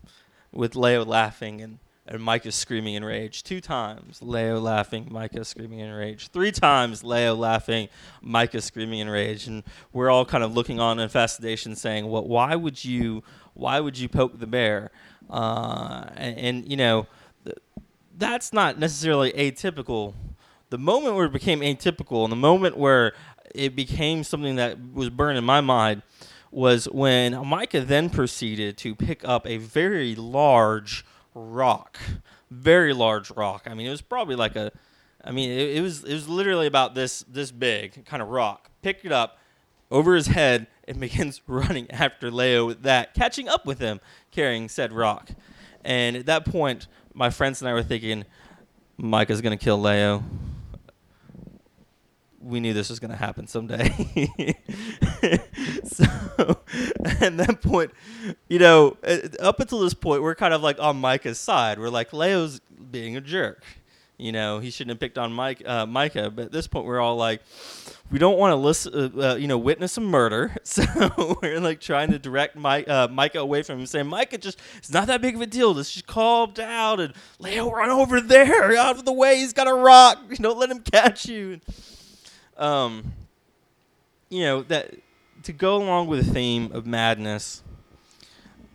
with 0.58 0.76
Leo 0.76 1.06
laughing 1.06 1.62
and, 1.62 1.78
and 2.08 2.22
Micah 2.22 2.52
screaming 2.52 2.96
in 2.96 3.06
rage. 3.06 3.44
Two 3.44 3.62
times, 3.62 4.24
Leo 4.24 4.60
laughing, 4.60 5.08
Micah 5.12 5.46
screaming 5.46 5.80
in 5.80 5.92
rage. 5.92 6.30
Three 6.30 6.52
times, 6.52 7.04
Leo 7.04 7.36
laughing, 7.36 7.90
Micah 8.24 8.62
screaming 8.62 9.00
in 9.00 9.10
rage. 9.10 9.46
And 9.46 9.64
we're 9.94 10.10
all 10.10 10.26
kind 10.26 10.44
of 10.44 10.56
looking 10.56 10.80
on 10.80 11.00
in 11.00 11.10
fascination, 11.10 11.76
saying, 11.76 12.10
"Well, 12.10 12.28
why 12.28 12.56
would 12.56 12.84
you? 12.84 13.24
Why 13.54 13.80
would 13.80 14.00
you 14.00 14.10
poke 14.10 14.40
the 14.40 14.48
bear?" 14.48 14.90
Uh, 15.30 16.06
and, 16.16 16.38
and, 16.40 16.72
you 16.72 16.78
know, 16.78 17.06
th- 17.44 17.58
that's 18.18 18.52
not 18.52 18.80
necessarily 18.80 19.32
atypical. 19.34 20.16
The 20.70 20.80
moment 20.80 21.16
where 21.16 21.26
it 21.26 21.34
became 21.34 21.60
atypical, 21.60 22.24
and 22.24 22.32
the 22.32 22.38
moment 22.38 22.78
where 22.78 23.14
it 23.54 23.76
became 23.76 24.24
something 24.24 24.56
that 24.56 24.78
was 24.94 25.12
burned 25.12 25.38
in 25.38 25.44
my 25.44 25.62
mind, 25.62 26.02
was 26.52 26.86
when 26.86 27.46
Micah 27.46 27.82
then 27.82 28.10
proceeded 28.10 28.78
to 28.78 28.96
pick 28.96 29.28
up 29.28 29.46
a 29.46 29.58
very 29.58 30.16
large 30.16 31.06
rock, 31.34 31.98
very 32.50 32.94
large 32.94 33.32
rock. 33.32 33.64
I 33.66 33.74
mean, 33.74 33.88
it 33.88 33.92
was 33.92 34.02
probably 34.02 34.36
like 34.36 34.56
a, 34.56 34.72
I 35.24 35.32
mean, 35.32 35.50
it, 35.52 35.78
it 35.78 35.82
was 35.82 36.04
it 36.04 36.14
was 36.14 36.28
literally 36.28 36.68
about 36.68 36.96
this 36.96 37.24
this 37.28 37.52
big 37.52 38.06
kind 38.06 38.22
of 38.22 38.30
rock. 38.30 38.70
Picked 38.82 39.06
it 39.06 39.12
up 39.12 39.38
over 39.92 40.16
his 40.16 40.28
head 40.28 40.68
and 40.88 41.00
begins 41.02 41.42
running 41.48 41.90
after 41.92 42.32
Leo 42.32 42.66
with 42.66 42.84
that, 42.84 43.14
catching 43.14 43.48
up 43.48 43.66
with 43.66 43.80
him 43.80 44.00
carrying 44.32 44.70
said 44.70 44.94
rock. 44.94 45.30
And 45.84 46.16
at 46.18 46.26
that 46.26 46.46
point, 46.46 46.88
my 47.14 47.30
friends 47.30 47.62
and 47.62 47.70
I 47.70 47.74
were 47.74 47.84
thinking, 47.84 48.26
Micah's 48.98 49.42
gonna 49.42 49.58
kill 49.58 49.80
Leo. 49.80 50.24
We 52.40 52.60
knew 52.60 52.74
this 52.74 52.90
was 52.90 53.00
gonna 53.00 53.16
happen 53.16 53.48
someday. 53.48 54.56
so 56.38 56.60
at 57.22 57.38
that 57.38 57.60
point, 57.62 57.92
you 58.48 58.60
know, 58.60 58.98
uh, 59.04 59.20
up 59.40 59.60
until 59.60 59.80
this 59.80 59.94
point, 59.94 60.22
we're 60.22 60.36
kind 60.36 60.54
of 60.54 60.62
like 60.62 60.80
on 60.80 60.98
Micah's 60.98 61.40
side. 61.40 61.80
We're 61.80 61.90
like, 61.90 62.14
Leo's 62.14 62.60
being 62.92 63.16
a 63.16 63.22
jerk. 63.22 63.64
You 64.18 64.32
know, 64.32 64.60
he 64.60 64.72
shouldn't 64.72 64.92
have 64.92 65.00
picked 65.00 65.20
on 65.20 65.32
Mike, 65.32 65.62
uh, 65.64 65.86
Micah. 65.86 66.32
But 66.32 66.46
at 66.46 66.52
this 66.52 66.66
point, 66.66 66.88
we're 66.88 67.00
all 67.00 67.18
like, 67.18 67.44
we 68.10 68.18
don't 68.18 68.40
want 68.40 68.52
to 68.52 68.56
listen, 68.56 68.94
uh, 69.16 69.34
uh, 69.34 69.36
you 69.36 69.48
know, 69.48 69.60
witness 69.60 69.98
a 69.98 70.02
murder. 70.02 70.56
So 70.64 70.84
we're 71.42 71.60
like 71.60 71.80
trying 71.80 72.12
to 72.12 72.20
direct 72.20 72.56
Mike, 72.56 72.90
uh, 72.90 73.08
Micah 73.08 73.40
away 73.40 73.64
from 73.64 73.80
him, 73.80 73.86
saying, 73.86 74.08
Micah, 74.08 74.38
just 74.38 74.60
it's 74.78 74.92
not 74.92 75.08
that 75.08 75.22
big 75.22 75.36
of 75.36 75.42
a 75.42 75.46
deal. 75.46 75.74
Just, 75.74 75.94
just 75.94 76.08
calm 76.08 76.52
down 76.52 77.00
and 77.00 77.14
Leo, 77.40 77.72
run 77.72 77.90
over 77.90 78.20
there, 78.20 78.76
out 78.76 78.98
of 78.98 79.06
the 79.06 79.14
way. 79.14 79.38
He's 79.38 79.54
got 79.54 79.68
a 79.68 79.74
rock. 79.74 80.20
Don't 80.36 80.58
let 80.58 80.70
him 80.70 80.82
catch 80.82 81.28
you. 81.28 81.60
Um, 82.58 83.14
you 84.30 84.42
know 84.42 84.64
that 84.64 84.94
to 85.48 85.54
go 85.54 85.78
along 85.78 86.08
with 86.08 86.26
the 86.26 86.34
theme 86.34 86.70
of 86.74 86.86
madness. 86.86 87.64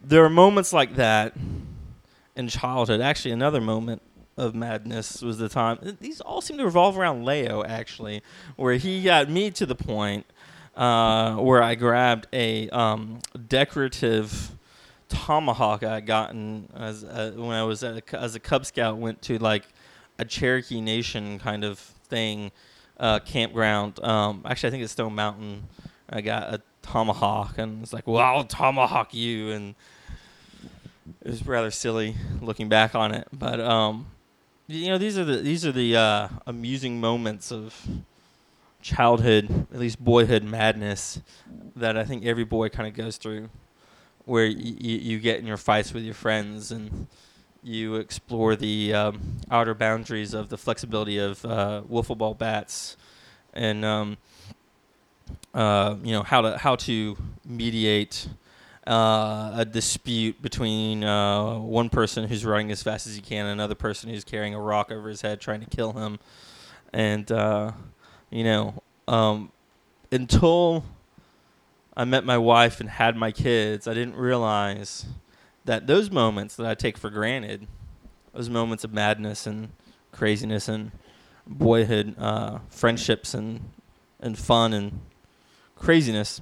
There 0.02 0.24
are 0.24 0.30
moments 0.30 0.72
like 0.72 0.96
that 0.96 1.34
in 2.34 2.48
childhood. 2.48 3.02
Actually, 3.02 3.32
another 3.32 3.60
moment 3.60 4.00
of 4.38 4.54
madness 4.54 5.20
was 5.20 5.36
the 5.36 5.50
time. 5.50 5.96
These 6.00 6.22
all 6.22 6.40
seem 6.40 6.56
to 6.56 6.64
revolve 6.64 6.96
around 6.96 7.26
Leo, 7.26 7.62
actually, 7.62 8.22
where 8.56 8.76
he 8.76 9.02
got 9.02 9.28
me 9.28 9.50
to 9.50 9.66
the 9.66 9.74
point 9.74 10.24
uh, 10.74 11.34
where 11.34 11.62
I 11.62 11.74
grabbed 11.74 12.26
a 12.32 12.70
um, 12.70 13.18
decorative 13.48 14.52
tomahawk 15.10 15.82
I 15.82 15.96
had 15.96 16.06
gotten 16.06 16.70
as 16.74 17.04
uh, 17.04 17.32
when 17.36 17.50
I 17.50 17.64
was 17.64 17.82
a, 17.82 18.00
as 18.14 18.34
a 18.34 18.40
Cub 18.40 18.64
Scout. 18.64 18.96
Went 18.96 19.20
to 19.22 19.36
like 19.36 19.64
a 20.18 20.24
Cherokee 20.24 20.80
Nation 20.80 21.38
kind 21.38 21.64
of 21.64 21.78
thing, 21.78 22.50
uh, 22.98 23.18
campground. 23.18 24.02
Um, 24.02 24.40
actually, 24.46 24.68
I 24.68 24.70
think 24.70 24.84
it's 24.84 24.92
Stone 24.92 25.14
Mountain. 25.14 25.64
I 26.12 26.20
got 26.20 26.54
a 26.54 26.62
tomahawk, 26.82 27.58
and 27.58 27.82
it's 27.82 27.92
like, 27.92 28.06
well, 28.06 28.22
I'll 28.22 28.44
tomahawk 28.44 29.14
you, 29.14 29.50
and 29.50 29.74
it 31.22 31.28
was 31.30 31.46
rather 31.46 31.70
silly 31.70 32.16
looking 32.40 32.68
back 32.68 32.94
on 32.94 33.12
it. 33.14 33.28
But 33.32 33.60
um, 33.60 34.06
you 34.66 34.88
know, 34.88 34.98
these 34.98 35.18
are 35.18 35.24
the 35.24 35.36
these 35.36 35.64
are 35.66 35.72
the 35.72 35.96
uh, 35.96 36.28
amusing 36.46 37.00
moments 37.00 37.50
of 37.50 37.86
childhood, 38.80 39.66
at 39.72 39.78
least 39.78 40.02
boyhood 40.04 40.42
madness, 40.42 41.20
that 41.76 41.96
I 41.96 42.04
think 42.04 42.24
every 42.24 42.44
boy 42.44 42.68
kind 42.68 42.88
of 42.88 42.94
goes 42.94 43.16
through, 43.16 43.48
where 44.24 44.46
y- 44.46 44.54
y- 44.56 44.74
you 44.80 45.18
get 45.18 45.38
in 45.38 45.46
your 45.46 45.56
fights 45.56 45.92
with 45.94 46.02
your 46.02 46.14
friends 46.14 46.72
and 46.72 47.06
you 47.62 47.94
explore 47.94 48.56
the 48.56 48.92
um, 48.92 49.38
outer 49.50 49.72
boundaries 49.74 50.34
of 50.34 50.48
the 50.48 50.58
flexibility 50.58 51.16
of 51.18 51.44
uh, 51.44 51.82
wiffle 51.88 52.18
ball 52.18 52.34
bats, 52.34 52.96
and 53.54 53.84
um, 53.84 54.16
uh, 55.54 55.96
you 56.02 56.12
know 56.12 56.22
how 56.22 56.40
to 56.40 56.58
how 56.58 56.76
to 56.76 57.16
mediate 57.44 58.28
uh, 58.86 59.52
a 59.54 59.64
dispute 59.64 60.40
between 60.42 61.04
uh, 61.04 61.58
one 61.58 61.88
person 61.88 62.26
who's 62.26 62.44
running 62.44 62.70
as 62.70 62.82
fast 62.82 63.06
as 63.06 63.14
he 63.14 63.20
can 63.20 63.46
and 63.46 63.52
another 63.52 63.74
person 63.74 64.10
who's 64.10 64.24
carrying 64.24 64.54
a 64.54 64.60
rock 64.60 64.90
over 64.90 65.08
his 65.08 65.20
head 65.20 65.40
trying 65.40 65.60
to 65.60 65.66
kill 65.66 65.92
him, 65.92 66.18
and 66.92 67.30
uh, 67.30 67.72
you 68.30 68.44
know 68.44 68.82
um, 69.08 69.52
until 70.10 70.84
I 71.96 72.04
met 72.04 72.24
my 72.24 72.38
wife 72.38 72.80
and 72.80 72.88
had 72.88 73.16
my 73.16 73.30
kids, 73.30 73.86
I 73.86 73.94
didn't 73.94 74.16
realize 74.16 75.04
that 75.64 75.86
those 75.86 76.10
moments 76.10 76.56
that 76.56 76.66
I 76.66 76.74
take 76.74 76.96
for 76.96 77.10
granted, 77.10 77.66
those 78.32 78.48
moments 78.48 78.84
of 78.84 78.92
madness 78.92 79.46
and 79.46 79.68
craziness 80.10 80.68
and 80.68 80.92
boyhood, 81.46 82.14
uh, 82.18 82.58
friendships 82.68 83.34
and 83.34 83.60
and 84.18 84.38
fun 84.38 84.72
and 84.72 85.00
craziness. 85.82 86.40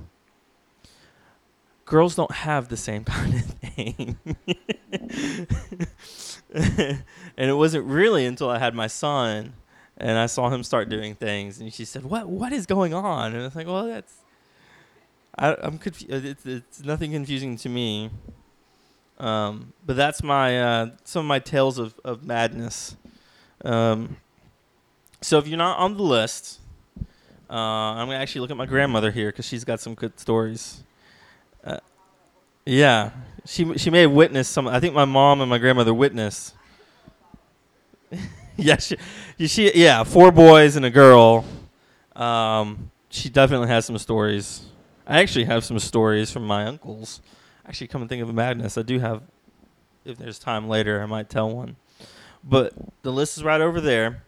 Girls 1.87 2.15
don't 2.15 2.31
have 2.31 2.69
the 2.69 2.77
same 2.77 3.05
kind 3.17 3.35
of 3.35 3.45
thing. 3.45 4.19
and 6.55 7.51
it 7.51 7.57
wasn't 7.57 7.87
really 7.87 8.27
until 8.27 8.51
I 8.51 8.59
had 8.59 8.75
my 8.75 8.87
son 8.87 9.55
and 9.97 10.19
I 10.19 10.27
saw 10.27 10.51
him 10.51 10.63
start 10.63 10.89
doing 10.89 11.15
things 11.15 11.59
and 11.61 11.73
she 11.73 11.85
said, 11.85 12.05
"What 12.05 12.29
what 12.29 12.53
is 12.53 12.67
going 12.67 12.95
on?" 12.95 13.33
And 13.33 13.43
I 13.43 13.45
was 13.47 13.57
like, 13.57 13.67
"Well, 13.67 13.87
that's 13.87 14.15
I, 15.37 15.57
I'm 15.61 15.79
confused. 15.79 16.25
It's, 16.25 16.47
it's 16.47 16.85
nothing 16.85 17.13
confusing 17.13 17.57
to 17.59 17.69
me." 17.69 18.11
Um, 19.19 19.73
but 19.85 19.97
that's 19.97 20.23
my 20.23 20.61
uh, 20.61 20.91
some 21.05 21.21
of 21.21 21.29
my 21.29 21.39
tales 21.39 21.79
of, 21.79 21.99
of 22.05 22.25
madness. 22.25 22.97
Um, 23.65 24.17
so 25.21 25.39
if 25.39 25.47
you're 25.49 25.59
not 25.59 25.79
on 25.79 25.97
the 25.97 26.03
list, 26.03 26.60
uh, 27.51 27.55
I'm 27.55 28.07
gonna 28.07 28.19
actually 28.19 28.43
look 28.43 28.53
at 28.53 28.57
my 28.57 28.67
grandmother 28.67 29.11
here 29.11 29.31
because 29.31 29.45
she's 29.45 29.65
got 29.65 29.81
some 29.81 29.95
good 29.95 30.21
stories. 30.21 30.85
Uh, 31.65 31.79
yeah, 32.65 33.11
she 33.45 33.77
she 33.77 33.91
may 33.91 34.03
have 34.03 34.13
witnessed 34.13 34.53
some. 34.53 34.69
I 34.69 34.79
think 34.79 34.95
my 34.95 35.05
mom 35.05 35.41
and 35.41 35.51
my 35.51 35.59
grandmother 35.59 35.93
witnessed. 35.93 36.55
yeah, 38.57 38.77
she, 38.77 38.97
she 39.47 39.73
yeah, 39.75 40.05
four 40.05 40.31
boys 40.31 40.77
and 40.77 40.85
a 40.85 40.91
girl. 40.91 41.45
Um, 42.15 42.93
she 43.09 43.29
definitely 43.29 43.69
has 43.69 43.85
some 43.85 43.99
stories. 43.99 44.67
I 45.05 45.21
actually 45.21 45.47
have 45.47 45.65
some 45.65 45.81
stories 45.81 46.31
from 46.31 46.47
my 46.47 46.67
uncles. 46.67 47.21
Actually, 47.67 47.89
come 47.89 48.03
and 48.03 48.09
think 48.09 48.23
of 48.23 48.29
a 48.29 48.33
madness, 48.33 48.79
I 48.79 48.83
do 48.83 49.01
have. 49.01 49.23
If 50.05 50.19
there's 50.19 50.39
time 50.39 50.69
later, 50.69 51.03
I 51.03 51.07
might 51.07 51.29
tell 51.29 51.51
one. 51.51 51.77
But 52.45 52.73
the 53.03 53.13
list 53.13 53.37
is 53.37 53.45
right 53.45 53.61
over 53.61 53.81
there. 53.81 54.23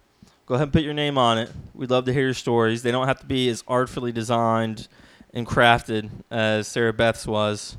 Go 0.52 0.56
ahead 0.56 0.66
and 0.66 0.72
put 0.74 0.82
your 0.82 0.92
name 0.92 1.16
on 1.16 1.38
it. 1.38 1.50
We'd 1.72 1.88
love 1.88 2.04
to 2.04 2.12
hear 2.12 2.24
your 2.24 2.34
stories. 2.34 2.82
They 2.82 2.90
don't 2.90 3.06
have 3.06 3.20
to 3.20 3.24
be 3.24 3.48
as 3.48 3.64
artfully 3.66 4.12
designed 4.12 4.86
and 5.32 5.46
crafted 5.46 6.10
as 6.30 6.68
Sarah 6.68 6.92
Beth's 6.92 7.26
was, 7.26 7.78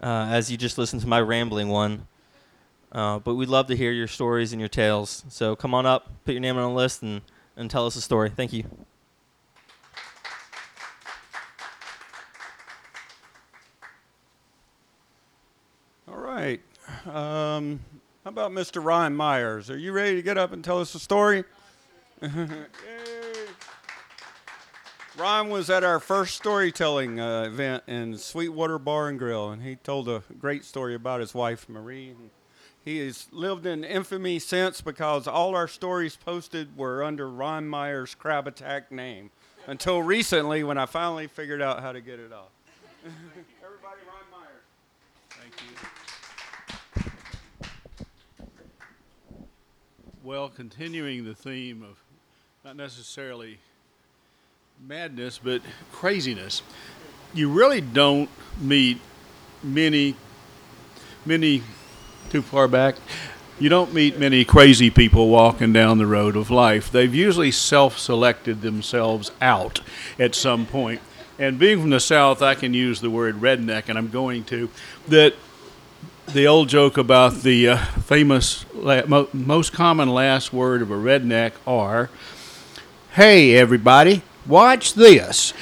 uh, 0.00 0.28
as 0.30 0.48
you 0.48 0.56
just 0.56 0.78
listened 0.78 1.02
to 1.02 1.08
my 1.08 1.20
rambling 1.20 1.68
one. 1.68 2.06
Uh, 2.92 3.18
but 3.18 3.34
we'd 3.34 3.48
love 3.48 3.66
to 3.66 3.76
hear 3.76 3.90
your 3.90 4.06
stories 4.06 4.52
and 4.52 4.60
your 4.60 4.68
tales. 4.68 5.24
So 5.30 5.56
come 5.56 5.74
on 5.74 5.84
up, 5.84 6.12
put 6.24 6.30
your 6.30 6.40
name 6.40 6.56
on 6.58 6.62
the 6.62 6.76
list, 6.76 7.02
and, 7.02 7.22
and 7.56 7.68
tell 7.68 7.86
us 7.86 7.96
a 7.96 8.00
story. 8.00 8.30
Thank 8.30 8.52
you. 8.52 8.66
All 16.06 16.18
right. 16.18 16.60
Um, 17.04 17.80
how 18.22 18.28
about 18.28 18.52
Mr. 18.52 18.80
Ryan 18.80 19.16
Myers? 19.16 19.68
Are 19.70 19.76
you 19.76 19.90
ready 19.90 20.14
to 20.14 20.22
get 20.22 20.38
up 20.38 20.52
and 20.52 20.62
tell 20.62 20.78
us 20.78 20.94
a 20.94 21.00
story? 21.00 21.42
Yay. 22.36 22.62
Ryan 25.18 25.50
was 25.50 25.68
at 25.68 25.82
our 25.82 25.98
first 25.98 26.36
storytelling 26.36 27.18
uh, 27.18 27.42
event 27.42 27.82
in 27.88 28.16
Sweetwater 28.16 28.78
Bar 28.78 29.08
and 29.08 29.18
Grill, 29.18 29.50
and 29.50 29.62
he 29.62 29.74
told 29.76 30.08
a 30.08 30.22
great 30.38 30.64
story 30.64 30.94
about 30.94 31.20
his 31.20 31.34
wife 31.34 31.68
Marie. 31.68 32.10
And 32.10 32.30
he 32.84 32.98
has 33.04 33.26
lived 33.32 33.66
in 33.66 33.82
infamy 33.82 34.38
since 34.38 34.80
because 34.80 35.26
all 35.26 35.56
our 35.56 35.66
stories 35.66 36.16
posted 36.16 36.76
were 36.76 37.02
under 37.02 37.28
Ryan 37.28 37.68
Myers' 37.68 38.14
crab 38.14 38.46
attack 38.46 38.92
name 38.92 39.30
until 39.66 40.00
recently 40.00 40.62
when 40.62 40.78
I 40.78 40.86
finally 40.86 41.26
figured 41.26 41.60
out 41.60 41.80
how 41.80 41.90
to 41.90 42.00
get 42.00 42.20
it 42.20 42.32
off. 42.32 42.50
Everybody, 43.04 44.00
Ryan 44.06 44.26
Myers. 44.30 44.62
Thank 45.30 45.54
you. 47.04 47.12
Well, 50.22 50.48
continuing 50.48 51.24
the 51.24 51.34
theme 51.34 51.82
of 51.82 51.98
not 52.64 52.76
necessarily 52.76 53.58
madness, 54.86 55.40
but 55.42 55.60
craziness, 55.90 56.62
you 57.34 57.50
really 57.50 57.80
don't 57.80 58.30
meet 58.60 59.00
many, 59.64 60.14
many, 61.26 61.64
too 62.30 62.40
far 62.40 62.68
back. 62.68 62.94
You 63.58 63.68
don't 63.68 63.92
meet 63.92 64.16
many 64.16 64.44
crazy 64.44 64.90
people 64.90 65.28
walking 65.28 65.72
down 65.72 65.98
the 65.98 66.06
road 66.06 66.36
of 66.36 66.52
life. 66.52 66.92
They've 66.92 67.12
usually 67.12 67.50
self 67.50 67.98
selected 67.98 68.62
themselves 68.62 69.32
out 69.40 69.80
at 70.16 70.36
some 70.36 70.64
point. 70.64 71.00
And 71.40 71.58
being 71.58 71.80
from 71.80 71.90
the 71.90 71.98
South, 71.98 72.42
I 72.42 72.54
can 72.54 72.74
use 72.74 73.00
the 73.00 73.10
word 73.10 73.40
redneck, 73.40 73.88
and 73.88 73.98
I'm 73.98 74.08
going 74.08 74.44
to. 74.44 74.70
That 75.08 75.34
the 76.28 76.46
old 76.46 76.68
joke 76.68 76.96
about 76.96 77.42
the 77.42 77.70
uh, 77.70 77.76
famous, 77.76 78.64
la- 78.72 79.04
mo- 79.06 79.28
most 79.32 79.72
common 79.72 80.10
last 80.10 80.52
word 80.52 80.80
of 80.80 80.92
a 80.92 80.96
redneck 80.96 81.54
are, 81.66 82.08
"Hey, 83.12 83.56
everybody, 83.56 84.22
watch 84.46 84.94
this." 84.94 85.52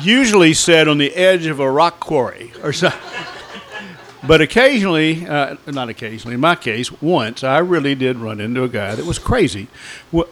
Usually 0.00 0.54
said 0.54 0.86
on 0.86 0.98
the 0.98 1.14
edge 1.14 1.46
of 1.46 1.60
a 1.60 1.70
rock 1.70 1.98
quarry 1.98 2.52
or 2.62 2.72
something. 2.72 3.00
But 4.26 4.40
occasionally, 4.40 5.26
uh, 5.26 5.56
not 5.66 5.88
occasionally, 5.88 6.34
in 6.34 6.40
my 6.40 6.56
case, 6.56 6.90
once 7.00 7.44
I 7.44 7.58
really 7.58 7.94
did 7.94 8.16
run 8.16 8.40
into 8.40 8.64
a 8.64 8.68
guy 8.68 8.94
that 8.94 9.06
was 9.06 9.18
crazy. 9.18 9.68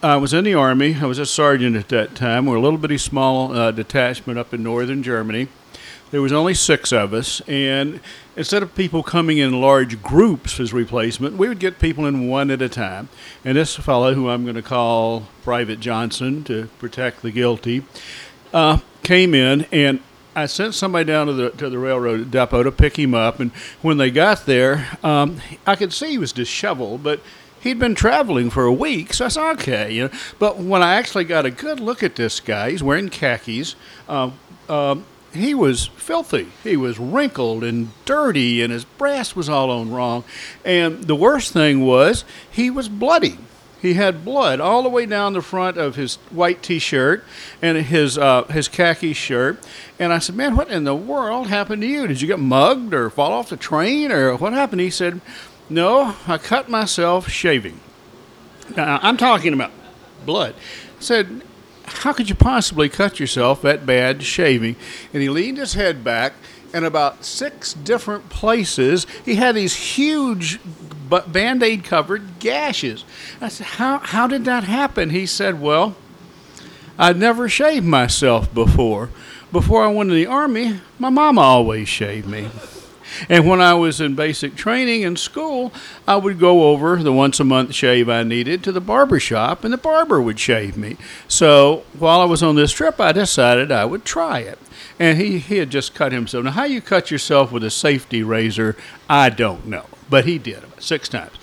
I 0.03 0.17
was 0.17 0.33
in 0.33 0.43
the 0.43 0.53
army. 0.53 0.97
I 1.01 1.05
was 1.05 1.19
a 1.19 1.25
sergeant 1.25 1.75
at 1.75 1.87
that 1.89 2.13
time. 2.13 2.45
We 2.45 2.51
were 2.51 2.57
a 2.57 2.61
little 2.61 2.77
bitty 2.77 2.97
small 2.97 3.53
uh, 3.53 3.71
detachment 3.71 4.37
up 4.37 4.53
in 4.53 4.61
northern 4.61 5.03
Germany. 5.03 5.47
There 6.09 6.21
was 6.21 6.31
only 6.31 6.53
six 6.53 6.93
of 6.93 7.13
us, 7.13 7.41
and 7.47 7.99
instead 8.37 8.63
of 8.63 8.73
people 8.75 9.03
coming 9.03 9.39
in 9.39 9.59
large 9.59 10.01
groups 10.01 10.57
as 10.57 10.71
replacement, 10.71 11.35
we 11.35 11.49
would 11.49 11.59
get 11.59 11.79
people 11.79 12.05
in 12.05 12.29
one 12.29 12.49
at 12.49 12.61
a 12.61 12.69
time. 12.69 13.09
And 13.43 13.57
this 13.57 13.75
fellow, 13.75 14.13
who 14.13 14.29
I'm 14.29 14.43
going 14.43 14.55
to 14.55 14.61
call 14.61 15.27
Private 15.43 15.81
Johnson 15.81 16.45
to 16.45 16.69
protect 16.79 17.23
the 17.23 17.31
guilty, 17.31 17.83
uh, 18.53 18.79
came 19.03 19.35
in, 19.35 19.65
and 19.71 19.99
I 20.33 20.45
sent 20.45 20.75
somebody 20.75 21.03
down 21.03 21.27
to 21.27 21.33
the 21.33 21.49
to 21.49 21.69
the 21.69 21.79
railroad 21.79 22.31
depot 22.31 22.63
to 22.63 22.71
pick 22.71 22.97
him 22.97 23.13
up. 23.13 23.41
And 23.41 23.51
when 23.81 23.97
they 23.97 24.09
got 24.09 24.45
there, 24.45 24.87
um, 25.03 25.41
I 25.65 25.75
could 25.75 25.91
see 25.91 26.11
he 26.11 26.17
was 26.17 26.31
disheveled, 26.31 27.03
but 27.03 27.19
he'd 27.59 27.79
been 27.79 27.95
traveling 27.95 28.49
for 28.49 28.63
a 28.63 28.71
week, 28.71 29.13
so 29.13 29.25
I 29.25 29.27
said, 29.27 29.51
okay. 29.53 29.91
You 29.91 30.03
know. 30.05 30.09
But 30.39 30.57
when 30.57 30.81
I 30.81 30.95
actually 30.95 31.25
got 31.25 31.45
a 31.45 31.51
good 31.51 31.81
look 31.81 32.01
at 32.01 32.15
this 32.15 32.39
guy, 32.39 32.71
he's 32.71 32.83
wearing 32.83 33.09
khakis. 33.09 33.75
Uh, 34.07 34.31
um, 34.69 35.05
he 35.33 35.53
was 35.53 35.87
filthy. 35.87 36.47
He 36.63 36.77
was 36.77 36.99
wrinkled 36.99 37.63
and 37.63 37.89
dirty, 38.05 38.61
and 38.61 38.71
his 38.71 38.85
brass 38.85 39.35
was 39.35 39.49
all 39.49 39.69
on 39.69 39.91
wrong. 39.91 40.23
And 40.63 41.03
the 41.03 41.15
worst 41.15 41.53
thing 41.53 41.85
was, 41.85 42.23
he 42.49 42.69
was 42.69 42.89
bloody. 42.89 43.37
He 43.81 43.93
had 43.93 44.25
blood 44.25 44.59
all 44.59 44.81
the 44.81 44.89
way 44.89 45.05
down 45.05 45.33
the 45.33 45.41
front 45.41 45.77
of 45.77 45.95
his 45.95 46.15
white 46.31 46.63
T-shirt 46.63 47.23
and 47.61 47.77
his 47.77 48.17
uh, 48.17 48.43
his 48.45 48.67
khaki 48.67 49.13
shirt. 49.13 49.63
And 49.99 50.11
I 50.11 50.17
said, 50.17 50.35
"Man, 50.35 50.55
what 50.55 50.69
in 50.69 50.83
the 50.83 50.95
world 50.95 51.47
happened 51.47 51.83
to 51.83 51.87
you? 51.87 52.07
Did 52.07 52.19
you 52.19 52.27
get 52.27 52.39
mugged 52.39 52.93
or 52.93 53.09
fall 53.11 53.33
off 53.33 53.49
the 53.49 53.57
train 53.57 54.11
or 54.11 54.35
what 54.35 54.53
happened?" 54.53 54.81
He 54.81 54.89
said, 54.89 55.21
"No, 55.69 56.15
I 56.27 56.39
cut 56.39 56.69
myself 56.69 57.29
shaving." 57.29 57.79
Now, 58.75 58.99
I'm 59.01 59.15
talking 59.15 59.53
about 59.53 59.71
blood. 60.25 60.55
I 60.97 61.01
said, 61.01 61.43
how 61.87 62.13
could 62.13 62.29
you 62.29 62.35
possibly 62.35 62.89
cut 62.89 63.19
yourself 63.19 63.61
that 63.61 63.85
bad 63.85 64.23
shaving? 64.23 64.75
And 65.13 65.21
he 65.21 65.29
leaned 65.29 65.57
his 65.57 65.73
head 65.73 66.03
back, 66.03 66.33
and 66.73 66.85
about 66.85 67.23
six 67.23 67.73
different 67.73 68.29
places, 68.29 69.07
he 69.23 69.35
had 69.35 69.55
these 69.55 69.75
huge 69.75 70.59
band 71.27 71.63
aid 71.63 71.83
covered 71.83 72.39
gashes. 72.39 73.05
I 73.39 73.47
said, 73.47 73.67
how, 73.67 73.99
how 73.99 74.27
did 74.27 74.45
that 74.45 74.65
happen? 74.65 75.11
He 75.11 75.25
said, 75.25 75.61
Well, 75.61 75.95
I'd 76.99 77.17
never 77.17 77.47
shaved 77.47 77.85
myself 77.85 78.53
before. 78.53 79.09
Before 79.51 79.83
I 79.83 79.87
went 79.87 80.09
to 80.09 80.13
the 80.15 80.25
Army, 80.25 80.81
my 80.99 81.09
mama 81.09 81.41
always 81.41 81.87
shaved 81.87 82.27
me. 82.27 82.49
And 83.29 83.47
when 83.47 83.61
I 83.61 83.73
was 83.73 84.01
in 84.01 84.15
basic 84.15 84.55
training 84.55 85.01
in 85.01 85.15
school, 85.15 85.73
I 86.07 86.15
would 86.17 86.39
go 86.39 86.69
over 86.69 86.97
the 86.97 87.13
once 87.13 87.39
a 87.39 87.43
month 87.43 87.73
shave 87.73 88.09
I 88.09 88.23
needed 88.23 88.63
to 88.63 88.71
the 88.71 88.81
barber 88.81 89.19
shop, 89.19 89.63
and 89.63 89.73
the 89.73 89.77
barber 89.77 90.21
would 90.21 90.39
shave 90.39 90.77
me. 90.77 90.97
So 91.27 91.83
while 91.97 92.21
I 92.21 92.25
was 92.25 92.43
on 92.43 92.55
this 92.55 92.71
trip, 92.71 92.99
I 92.99 93.11
decided 93.11 93.71
I 93.71 93.85
would 93.85 94.05
try 94.05 94.39
it. 94.39 94.59
And 94.99 95.17
he, 95.19 95.37
he 95.39 95.57
had 95.57 95.69
just 95.69 95.93
cut 95.93 96.11
himself. 96.11 96.43
Now, 96.43 96.51
how 96.51 96.63
you 96.63 96.81
cut 96.81 97.11
yourself 97.11 97.51
with 97.51 97.63
a 97.63 97.69
safety 97.69 98.23
razor, 98.23 98.75
I 99.09 99.29
don't 99.29 99.67
know. 99.67 99.85
But 100.09 100.25
he 100.25 100.37
did 100.37 100.63
about 100.63 100.81
six 100.81 101.09
times. 101.09 101.33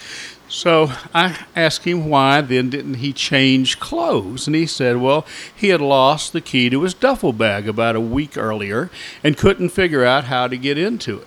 So 0.49 0.93
I 1.13 1.47
asked 1.57 1.85
him 1.85 2.09
why 2.09 2.41
then 2.41 2.71
didn't 2.71 2.95
he 2.95 3.13
change 3.13 3.81
clothes? 3.81 4.47
And 4.47 4.55
he 4.55 4.67
said, 4.67 4.99
well, 4.99 5.27
he 5.55 5.71
had 5.71 5.81
lost 5.81 6.33
the 6.33 6.41
key 6.41 6.71
to 6.71 6.83
his 6.83 6.95
duffel 6.95 7.33
bag 7.33 7.69
about 7.69 7.97
a 7.97 8.01
week 8.01 8.37
earlier 8.37 8.89
and 9.25 9.37
couldn't 9.37 9.71
figure 9.71 10.05
out 10.05 10.25
how 10.25 10.47
to 10.47 10.57
get 10.57 10.79
into 10.79 11.19
it. 11.19 11.27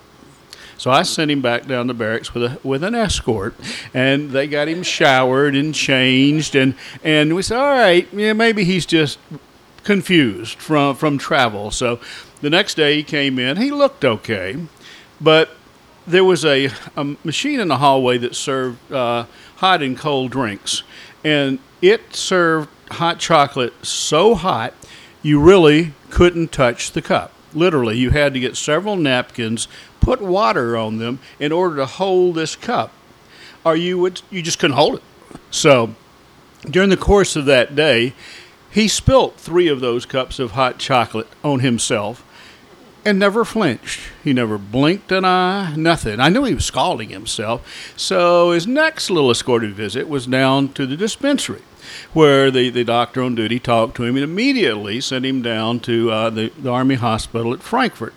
So 0.78 0.90
I 0.90 1.02
sent 1.02 1.30
him 1.30 1.42
back 1.42 1.66
down 1.66 1.88
the 1.88 1.94
barracks 1.94 2.32
with 2.32 2.44
a 2.44 2.60
with 2.62 2.82
an 2.82 2.94
escort, 2.94 3.54
and 3.92 4.30
they 4.30 4.46
got 4.46 4.68
him 4.68 4.82
showered 4.82 5.54
and 5.54 5.74
changed, 5.74 6.54
and 6.54 6.74
and 7.04 7.34
we 7.34 7.42
said, 7.42 7.58
all 7.58 7.72
right, 7.72 8.08
yeah, 8.12 8.32
maybe 8.32 8.64
he's 8.64 8.86
just 8.86 9.18
confused 9.82 10.58
from 10.58 10.94
from 10.94 11.18
travel. 11.18 11.70
So 11.70 11.98
the 12.40 12.48
next 12.48 12.76
day 12.76 12.96
he 12.96 13.02
came 13.02 13.38
in, 13.38 13.56
he 13.56 13.70
looked 13.70 14.04
okay, 14.04 14.56
but 15.20 15.50
there 16.06 16.24
was 16.24 16.44
a, 16.44 16.70
a 16.96 17.04
machine 17.22 17.60
in 17.60 17.68
the 17.68 17.78
hallway 17.78 18.16
that 18.18 18.34
served 18.34 18.90
uh, 18.90 19.26
hot 19.56 19.82
and 19.82 19.98
cold 19.98 20.30
drinks, 20.30 20.82
and 21.24 21.58
it 21.82 22.14
served 22.14 22.70
hot 22.92 23.18
chocolate 23.18 23.74
so 23.84 24.34
hot 24.34 24.72
you 25.22 25.40
really 25.40 25.92
couldn't 26.10 26.52
touch 26.52 26.92
the 26.92 27.02
cup. 27.02 27.32
Literally, 27.52 27.96
you 27.98 28.10
had 28.10 28.34
to 28.34 28.40
get 28.40 28.56
several 28.56 28.96
napkins, 28.96 29.68
put 30.00 30.20
water 30.20 30.76
on 30.76 30.98
them 30.98 31.18
in 31.38 31.52
order 31.52 31.76
to 31.76 31.86
hold 31.86 32.34
this 32.34 32.56
cup, 32.56 32.92
or 33.64 33.76
you 33.76 33.98
would 33.98 34.22
you 34.30 34.42
just 34.42 34.58
couldn't 34.58 34.76
hold 34.76 34.96
it. 34.96 35.02
So, 35.50 35.94
during 36.64 36.90
the 36.90 36.96
course 36.96 37.36
of 37.36 37.44
that 37.46 37.74
day, 37.74 38.14
he 38.70 38.88
spilt 38.88 39.36
three 39.36 39.68
of 39.68 39.80
those 39.80 40.06
cups 40.06 40.38
of 40.38 40.52
hot 40.52 40.78
chocolate 40.78 41.28
on 41.42 41.60
himself 41.60 42.24
and 43.04 43.18
never 43.18 43.44
flinched. 43.44 44.00
He 44.22 44.32
never 44.32 44.58
blinked 44.58 45.10
an 45.12 45.24
eye, 45.24 45.74
nothing. 45.76 46.20
I 46.20 46.28
knew 46.28 46.44
he 46.44 46.54
was 46.54 46.66
scalding 46.66 47.08
himself. 47.08 47.94
So 47.96 48.50
his 48.50 48.66
next 48.66 49.08
little 49.08 49.30
escorted 49.30 49.74
visit 49.74 50.08
was 50.08 50.26
down 50.26 50.72
to 50.74 50.86
the 50.86 50.96
dispensary, 50.96 51.62
where 52.12 52.50
the, 52.50 52.68
the 52.70 52.84
doctor 52.84 53.22
on 53.22 53.34
duty 53.34 53.58
talked 53.58 53.96
to 53.96 54.04
him 54.04 54.16
and 54.16 54.24
immediately 54.24 55.00
sent 55.00 55.24
him 55.24 55.40
down 55.40 55.80
to 55.80 56.10
uh, 56.10 56.30
the, 56.30 56.52
the 56.58 56.70
Army 56.70 56.96
Hospital 56.96 57.54
at 57.54 57.62
Frankfurt. 57.62 58.14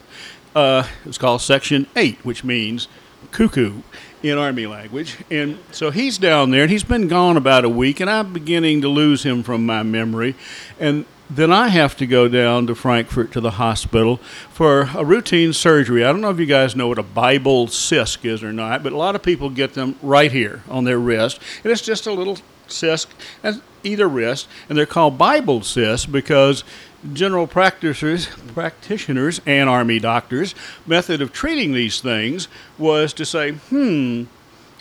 Uh, 0.56 0.88
it 1.02 1.08
was 1.08 1.18
called 1.18 1.42
Section 1.42 1.88
8, 1.96 2.26
which 2.26 2.44
means 2.44 2.88
cuckoo 3.32 3.82
in 4.22 4.38
Army 4.38 4.68
language. 4.68 5.18
And 5.30 5.58
so 5.72 5.92
he's 5.92 6.18
down 6.18 6.52
there, 6.52 6.64
and 6.64 6.72
he's 6.72 6.84
been 6.84 7.08
gone 7.08 7.38
about 7.38 7.66
a 7.66 7.70
week, 7.70 8.00
and 8.00 8.10
I'm 8.10 8.34
beginning 8.34 8.82
to 8.82 8.90
lose 8.90 9.24
him 9.24 9.44
from 9.44 9.66
my 9.66 9.84
memory. 9.84 10.36
And 10.80 11.06
then 11.30 11.52
I 11.52 11.70
have 11.70 11.96
to 11.98 12.06
go 12.06 12.28
down 12.28 12.68
to 12.68 12.76
Frankfurt 12.76 13.32
to 13.32 13.40
the 13.40 13.52
hospital 13.52 14.18
for 14.52 14.90
a 14.94 15.06
routine 15.06 15.54
surgery. 15.54 16.04
I 16.04 16.12
don't 16.12 16.20
know 16.20 16.30
if 16.30 16.40
you 16.40 16.46
guys 16.46 16.76
know 16.76 16.90
what 16.90 17.00
a 17.00 17.04
Bible 17.04 17.68
cyst 17.68 18.26
is 18.26 18.44
or 18.44 18.52
not, 18.52 18.84
but 18.84 18.92
a 18.92 18.98
lot 18.98 19.16
of 19.16 19.24
people 19.24 19.50
get 19.50 19.74
them 19.74 19.96
right 20.02 20.32
here 20.32 20.62
on 20.70 20.84
their 20.84 21.00
wrist. 21.00 21.40
And 21.64 21.72
it's 21.72 21.82
just 21.82 22.06
a 22.06 22.12
little 22.12 22.38
cyst 22.68 23.08
at 23.44 23.56
either 23.84 24.10
wrist, 24.10 24.48
and 24.68 24.78
they're 24.78 24.86
called 24.86 25.18
Bible 25.18 25.62
cysts 25.62 26.06
because 26.06 26.66
general 27.14 27.48
practitioners, 27.48 28.28
practitioners 28.54 29.42
and 29.46 29.70
army 29.70 30.00
doctors' 30.00 30.54
method 30.86 31.22
of 31.22 31.32
treating 31.34 31.74
these 31.74 32.02
things 32.02 32.48
was 32.78 33.14
to 33.14 33.26
say, 33.26 33.52
"Hmm, 33.70 34.24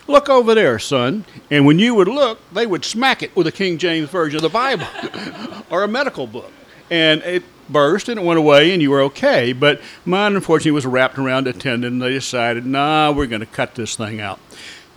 look 0.07 0.29
over 0.29 0.55
there, 0.55 0.79
son." 0.79 1.25
And 1.51 1.67
when 1.67 1.79
you 1.79 1.95
would 1.95 2.09
look, 2.09 2.39
they 2.53 2.67
would 2.67 2.85
smack 2.85 3.23
it 3.23 3.35
with 3.35 3.47
a 3.47 3.53
King 3.53 3.79
James 3.79 4.09
version 4.09 4.37
of 4.37 4.43
the 4.43 4.49
Bible 4.49 4.87
or 5.71 5.83
a 5.83 5.89
medical 5.89 6.27
book, 6.27 6.53
and 6.91 7.23
it 7.23 7.43
burst 7.69 8.09
and 8.09 8.19
it 8.19 8.25
went 8.25 8.39
away, 8.39 8.73
and 8.73 8.83
you 8.83 8.91
were 8.91 9.03
okay. 9.03 9.53
But 9.53 9.81
mine, 10.05 10.35
unfortunately, 10.35 10.73
was 10.73 10.87
wrapped 10.87 11.19
around 11.19 11.47
a 11.47 11.53
tendon. 11.53 11.95
And 11.95 12.03
they 12.03 12.11
decided, 12.11 12.67
"Nah, 12.67 13.13
we're 13.13 13.27
going 13.27 13.41
to 13.41 13.47
cut 13.47 13.75
this 13.75 13.97
thing 13.97 14.21
out." 14.21 14.41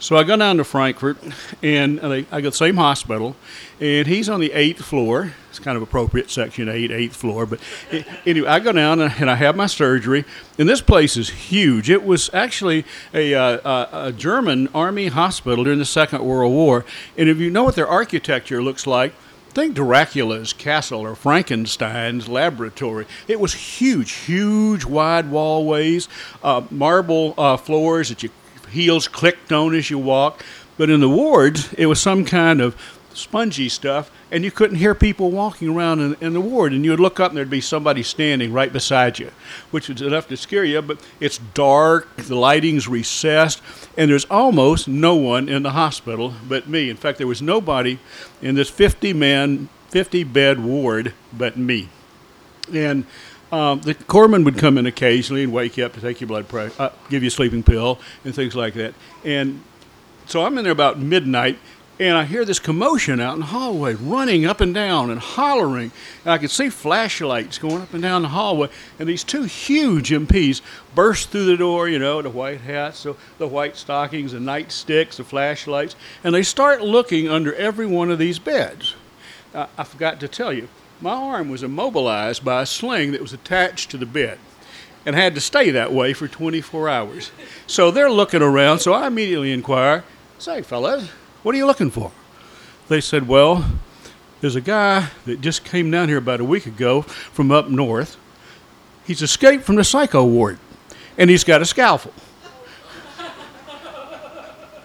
So 0.04 0.18
I 0.18 0.24
go 0.24 0.36
down 0.36 0.58
to 0.58 0.66
Frankfurt, 0.66 1.16
and 1.62 1.98
I 2.02 2.24
go 2.24 2.42
to 2.42 2.50
the 2.50 2.52
same 2.52 2.76
hospital, 2.76 3.38
and 3.80 4.06
he's 4.06 4.28
on 4.28 4.42
the 4.42 4.52
eighth 4.52 4.84
floor. 4.84 5.32
It's 5.50 5.60
kind 5.60 5.78
of 5.78 5.82
appropriate, 5.82 6.30
section 6.30 6.68
eight, 6.68 6.92
eighth 6.92 7.16
floor. 7.16 7.46
But 7.46 7.62
anyway, 8.26 8.50
I 8.50 8.60
go 8.60 8.74
down 8.74 9.00
and 9.00 9.32
I 9.32 9.36
have 9.36 9.56
my 9.56 9.68
surgery, 9.68 10.26
and 10.60 10.68
this 10.68 10.82
place 10.82 11.16
is 11.16 11.30
huge. 11.30 11.90
It 11.90 12.04
was 12.04 12.30
actually 12.34 12.84
a, 13.14 13.34
uh, 13.34 14.08
a 14.08 14.12
German 14.12 14.68
army 14.76 15.08
hospital 15.08 15.64
during 15.64 15.80
the 15.80 15.86
Second 15.86 16.22
World 16.22 16.52
War, 16.52 16.84
and 17.18 17.30
if 17.30 17.38
you 17.38 17.50
know 17.50 17.64
what 17.64 17.76
their 17.76 17.88
architecture 17.88 18.62
looks 18.62 18.86
like, 18.86 19.14
think 19.52 19.74
Dracula's 19.74 20.52
castle 20.52 21.00
or 21.00 21.16
Frankenstein's 21.16 22.28
laboratory. 22.28 23.06
It 23.28 23.40
was 23.40 23.54
huge, 23.54 24.12
huge, 24.12 24.84
wide 24.84 25.30
wallways, 25.30 26.10
uh, 26.44 26.64
marble 26.72 27.36
uh, 27.38 27.56
floors 27.56 28.10
that 28.10 28.22
you 28.24 28.32
heels 28.74 29.08
clicked 29.08 29.52
on 29.52 29.74
as 29.74 29.90
you 29.90 29.98
walked. 29.98 30.44
But 30.78 30.90
in 30.90 31.00
the 31.00 31.10
wards, 31.10 31.72
it 31.74 31.86
was 31.86 32.02
some 32.02 32.26
kind 32.26 32.60
of 32.60 32.76
spongy 33.14 33.70
stuff, 33.70 34.12
and 34.32 34.44
you 34.44 34.52
couldn't 34.52 34.78
hear 34.78 34.96
people 34.96 35.32
walking 35.32 35.70
around 35.70 36.00
in, 36.00 36.18
in, 36.20 36.34
the 36.34 36.42
ward. 36.42 36.74
And 36.74 36.84
you 36.84 36.92
would 36.92 37.00
look 37.00 37.20
up, 37.20 37.30
and 37.30 37.38
there'd 37.38 37.50
be 37.50 37.62
somebody 37.62 38.04
standing 38.04 38.52
right 38.52 38.74
beside 38.74 39.20
you, 39.20 39.32
which 39.72 39.90
was 39.90 40.02
enough 40.02 40.28
to 40.30 40.38
scare 40.38 40.64
you. 40.64 40.82
But 40.82 41.00
it's 41.20 41.38
dark, 41.38 42.16
the 42.18 42.36
lighting's 42.36 42.88
recessed, 42.88 43.62
and 43.98 44.10
there's 44.10 44.26
almost 44.26 44.88
no 44.88 45.16
one 45.16 45.48
in 45.48 45.64
the 45.64 45.72
hospital 45.72 46.34
but 46.48 46.68
me. 46.68 46.90
In 46.90 46.98
fact, 46.98 47.20
there 47.20 47.28
was 47.28 47.42
nobody 47.42 48.00
in 48.42 48.56
this 48.56 48.70
50 48.70 49.14
man, 49.14 49.70
50 49.90 50.24
bed 50.24 50.64
ward 50.64 51.14
but 51.32 51.56
me. 51.58 51.90
And 52.74 53.06
um, 53.54 53.82
the 53.82 53.94
corpsman 53.94 54.44
would 54.46 54.58
come 54.58 54.80
in 54.80 54.88
occasionally 54.88 55.44
and 55.44 55.54
wake 55.54 55.78
you 55.78 55.86
up 55.86 55.94
to 55.94 56.02
take 56.02 56.20
your 56.20 56.28
blood 56.28 56.48
pressure, 56.48 56.74
uh, 56.82 56.90
give 57.10 57.22
you 57.22 57.28
a 57.28 57.32
sleeping 57.32 57.62
pill, 57.62 58.00
and 58.26 58.34
things 58.34 58.56
like 58.56 58.74
that. 58.74 58.96
And 59.24 59.62
so 60.26 60.44
I'm 60.44 60.58
in 60.58 60.64
there 60.64 60.74
about 60.74 60.98
midnight, 60.98 61.60
and 62.00 62.18
I 62.18 62.24
hear 62.24 62.46
this 62.46 62.58
commotion 62.58 63.20
out 63.20 63.36
in 63.36 63.42
the 63.42 63.46
hallway, 63.46 63.94
running 63.94 64.48
up 64.48 64.60
and 64.60 64.74
down 64.74 65.12
and 65.12 65.20
hollering. 65.20 65.92
And 66.26 66.34
I 66.34 66.40
could 66.40 66.50
see 66.50 66.70
flashlights 66.70 67.60
going 67.60 67.84
up 67.84 67.94
and 67.94 68.02
down 68.02 68.24
the 68.24 68.30
hallway. 68.30 68.70
And 68.98 69.08
these 69.08 69.24
two 69.24 69.44
huge 69.44 70.10
MPs 70.10 70.62
burst 70.96 71.30
through 71.30 71.46
the 71.46 71.56
door, 71.56 71.88
you 71.88 72.00
know, 72.00 72.24
the 72.24 72.32
white 72.32 72.62
hats, 72.62 72.98
so 72.98 73.18
the 73.38 73.48
white 73.48 73.78
stockings, 73.78 74.32
the 74.32 74.40
nightsticks, 74.40 75.18
the 75.18 75.24
flashlights, 75.24 75.96
and 76.24 76.34
they 76.34 76.42
start 76.42 76.82
looking 76.82 77.30
under 77.30 77.54
every 77.54 77.86
one 77.86 78.10
of 78.10 78.18
these 78.18 78.40
beds. 78.40 78.96
I, 79.54 79.68
I 79.78 79.84
forgot 79.84 80.20
to 80.22 80.28
tell 80.28 80.52
you, 80.52 80.70
my 81.02 81.14
arm 81.14 81.50
was 81.50 81.64
immobilized 81.64 82.46
by 82.46 82.62
a 82.62 82.66
sling 82.66 83.12
that 83.12 83.22
was 83.22 83.34
attached 83.34 83.92
to 83.92 83.98
the 83.98 84.06
bed 84.06 84.40
and 85.06 85.16
had 85.16 85.36
to 85.36 85.42
stay 85.42 85.70
that 85.72 85.92
way 85.92 86.14
for 86.14 86.28
24 86.28 86.88
hours. 86.90 87.32
So 87.68 87.92
they're 87.92 88.12
looking 88.12 88.42
around, 88.42 88.80
so 88.80 88.94
I 88.94 89.08
immediately 89.08 89.52
inquire, 89.52 90.04
Say, 90.40 90.62
fellas, 90.62 91.10
what 91.42 91.56
are 91.56 91.58
you 91.58 91.66
looking 91.66 91.92
for? 91.92 92.12
They 92.90 93.02
said, 93.02 93.28
Well, 93.28 93.66
there's 94.42 94.56
a 94.56 94.62
guy 94.62 95.10
that 95.26 95.40
just 95.40 95.64
came 95.64 95.90
down 95.90 96.10
here 96.10 96.18
about 96.18 96.42
a 96.42 96.46
week 96.46 96.66
ago 96.66 97.04
from 97.04 97.52
up 97.52 97.70
north. 97.70 98.18
He's 99.06 99.22
escaped 99.22 99.64
from 99.64 99.76
the 99.76 99.84
psycho 99.84 100.26
ward, 100.26 100.60
and 101.18 101.30
he's 101.30 101.44
got 101.44 101.62
a 101.62 101.66
scalpel. 101.66 102.14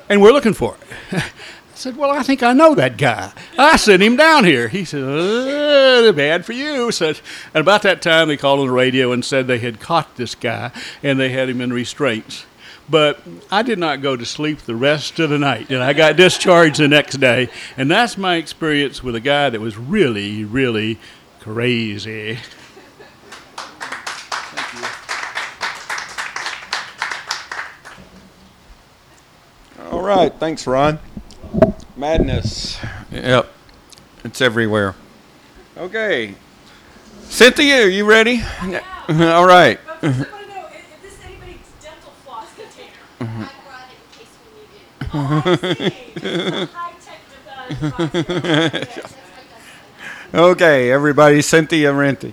and 0.09 0.23
we're 0.23 0.33
looking 0.33 0.55
for 0.55 0.77
it. 1.13 1.23
Said, 1.79 1.97
Well, 1.97 2.11
I 2.11 2.25
think 2.25 2.43
I 2.43 2.55
know 2.55 2.75
that 2.75 2.97
guy. 2.97 3.33
I 3.57 3.77
sent 3.77 4.03
him 4.03 4.17
down 4.17 4.45
here. 4.45 4.67
He 4.67 4.85
said, 4.85 5.05
uh, 5.05 6.11
Bad 6.11 6.45
for 6.45 6.53
you. 6.53 6.91
Said, 6.91 7.21
and 7.55 7.61
about 7.61 7.83
that 7.83 8.03
time, 8.03 8.27
they 8.27 8.37
called 8.37 8.59
on 8.59 8.67
the 8.67 8.73
radio 8.73 9.13
and 9.13 9.25
said 9.25 9.47
they 9.47 9.61
had 9.61 9.79
caught 9.79 10.17
this 10.17 10.35
guy 10.35 10.73
and 11.05 11.21
they 11.21 11.29
had 11.29 11.49
him 11.49 11.61
in 11.61 11.73
restraints. 11.73 12.47
But 12.91 13.21
I 13.49 13.63
did 13.63 13.79
not 13.79 14.03
go 14.03 14.17
to 14.17 14.27
sleep 14.27 14.59
the 14.63 14.75
rest 14.75 15.21
of 15.21 15.31
the 15.31 15.39
night, 15.39 15.71
and 15.71 15.81
I 15.81 15.93
got 15.93 16.17
discharged 16.17 16.81
the 16.81 16.89
next 16.89 17.19
day. 17.19 17.49
And 17.77 17.89
that's 17.89 18.19
my 18.19 18.37
experience 18.37 19.01
with 19.01 19.15
a 19.15 19.21
guy 19.21 19.49
that 19.49 19.61
was 19.61 19.79
really, 19.79 20.45
really 20.45 20.99
crazy. 21.39 22.41
All 29.93 30.03
right, 30.03 30.33
thanks, 30.41 30.67
Ron. 30.67 30.99
Madness. 31.99 32.79
Yep, 33.11 33.53
it's 34.23 34.41
everywhere. 34.41 34.95
Okay, 35.77 36.37
Cynthia, 37.25 37.83
are 37.83 37.89
you 37.89 38.05
ready? 38.05 38.41
All 39.09 39.45
right. 39.47 39.81
I 40.01 40.07
want 40.07 40.17
to 40.17 40.23
know, 40.23 40.67
is, 40.69 40.85
is 40.85 41.03
this 41.03 41.19
anybody's 41.25 41.57
dental 41.83 42.13
floss 42.25 42.55
container? 42.55 42.93
Mm-hmm. 43.19 43.43
I 43.43 43.51
brought 43.67 43.91
it 43.91 43.99
in 43.99 44.11
case 44.17 44.33
we 44.45 44.51
needed. 44.61 45.09
Oh, 45.13 45.43
I 45.45 45.57
see. 45.57 45.91
This 46.15 46.25
is 46.25 46.53
a 46.53 46.67
high-tech 46.73 47.21
device. 48.71 48.97
Yes. 48.97 49.15
Okay, 50.35 50.93
everybody, 50.93 51.43
Cynthia 51.43 51.93
Renty. 51.93 52.33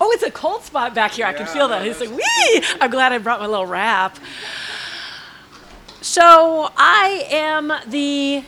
Oh, 0.00 0.12
it's 0.12 0.22
a 0.22 0.30
cold 0.30 0.62
spot 0.62 0.94
back 0.94 1.12
here. 1.12 1.26
I 1.26 1.32
can 1.32 1.46
feel 1.46 1.68
that. 1.68 1.84
He's 1.84 2.00
like, 2.00 2.10
wee! 2.10 2.62
I'm 2.80 2.90
glad 2.90 3.12
I 3.12 3.18
brought 3.18 3.40
my 3.40 3.46
little 3.46 3.66
wrap. 3.66 4.18
So 6.00 6.70
I 6.76 7.26
am 7.28 7.72
the 7.84 8.44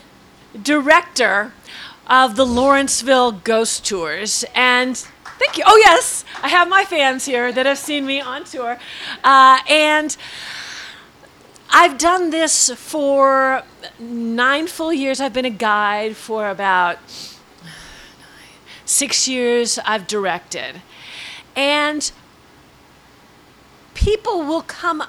director 0.61 1.53
of 2.07 2.37
the 2.37 2.45
Lawrenceville 2.45 3.33
Ghost 3.33 3.85
Tours, 3.85 4.45
and 4.55 4.97
thank 5.37 5.57
you. 5.57 5.63
Oh 5.67 5.75
yes, 5.75 6.23
I 6.41 6.47
have 6.47 6.69
my 6.69 6.85
fans 6.85 7.25
here 7.25 7.51
that 7.51 7.65
have 7.65 7.77
seen 7.77 8.05
me 8.05 8.21
on 8.21 8.45
tour, 8.45 8.79
uh, 9.23 9.59
and 9.69 10.15
I've 11.69 11.97
done 11.97 12.29
this 12.29 12.69
for 12.69 13.63
nine 13.99 14.67
full 14.67 14.93
years. 14.93 15.19
I've 15.19 15.33
been 15.33 15.45
a 15.45 15.49
guide 15.49 16.15
for 16.15 16.49
about 16.49 16.99
six 18.85 19.27
years. 19.27 19.77
I've 19.85 20.07
directed, 20.07 20.81
and 21.55 22.11
people 23.93 24.41
will 24.43 24.63
come 24.63 24.99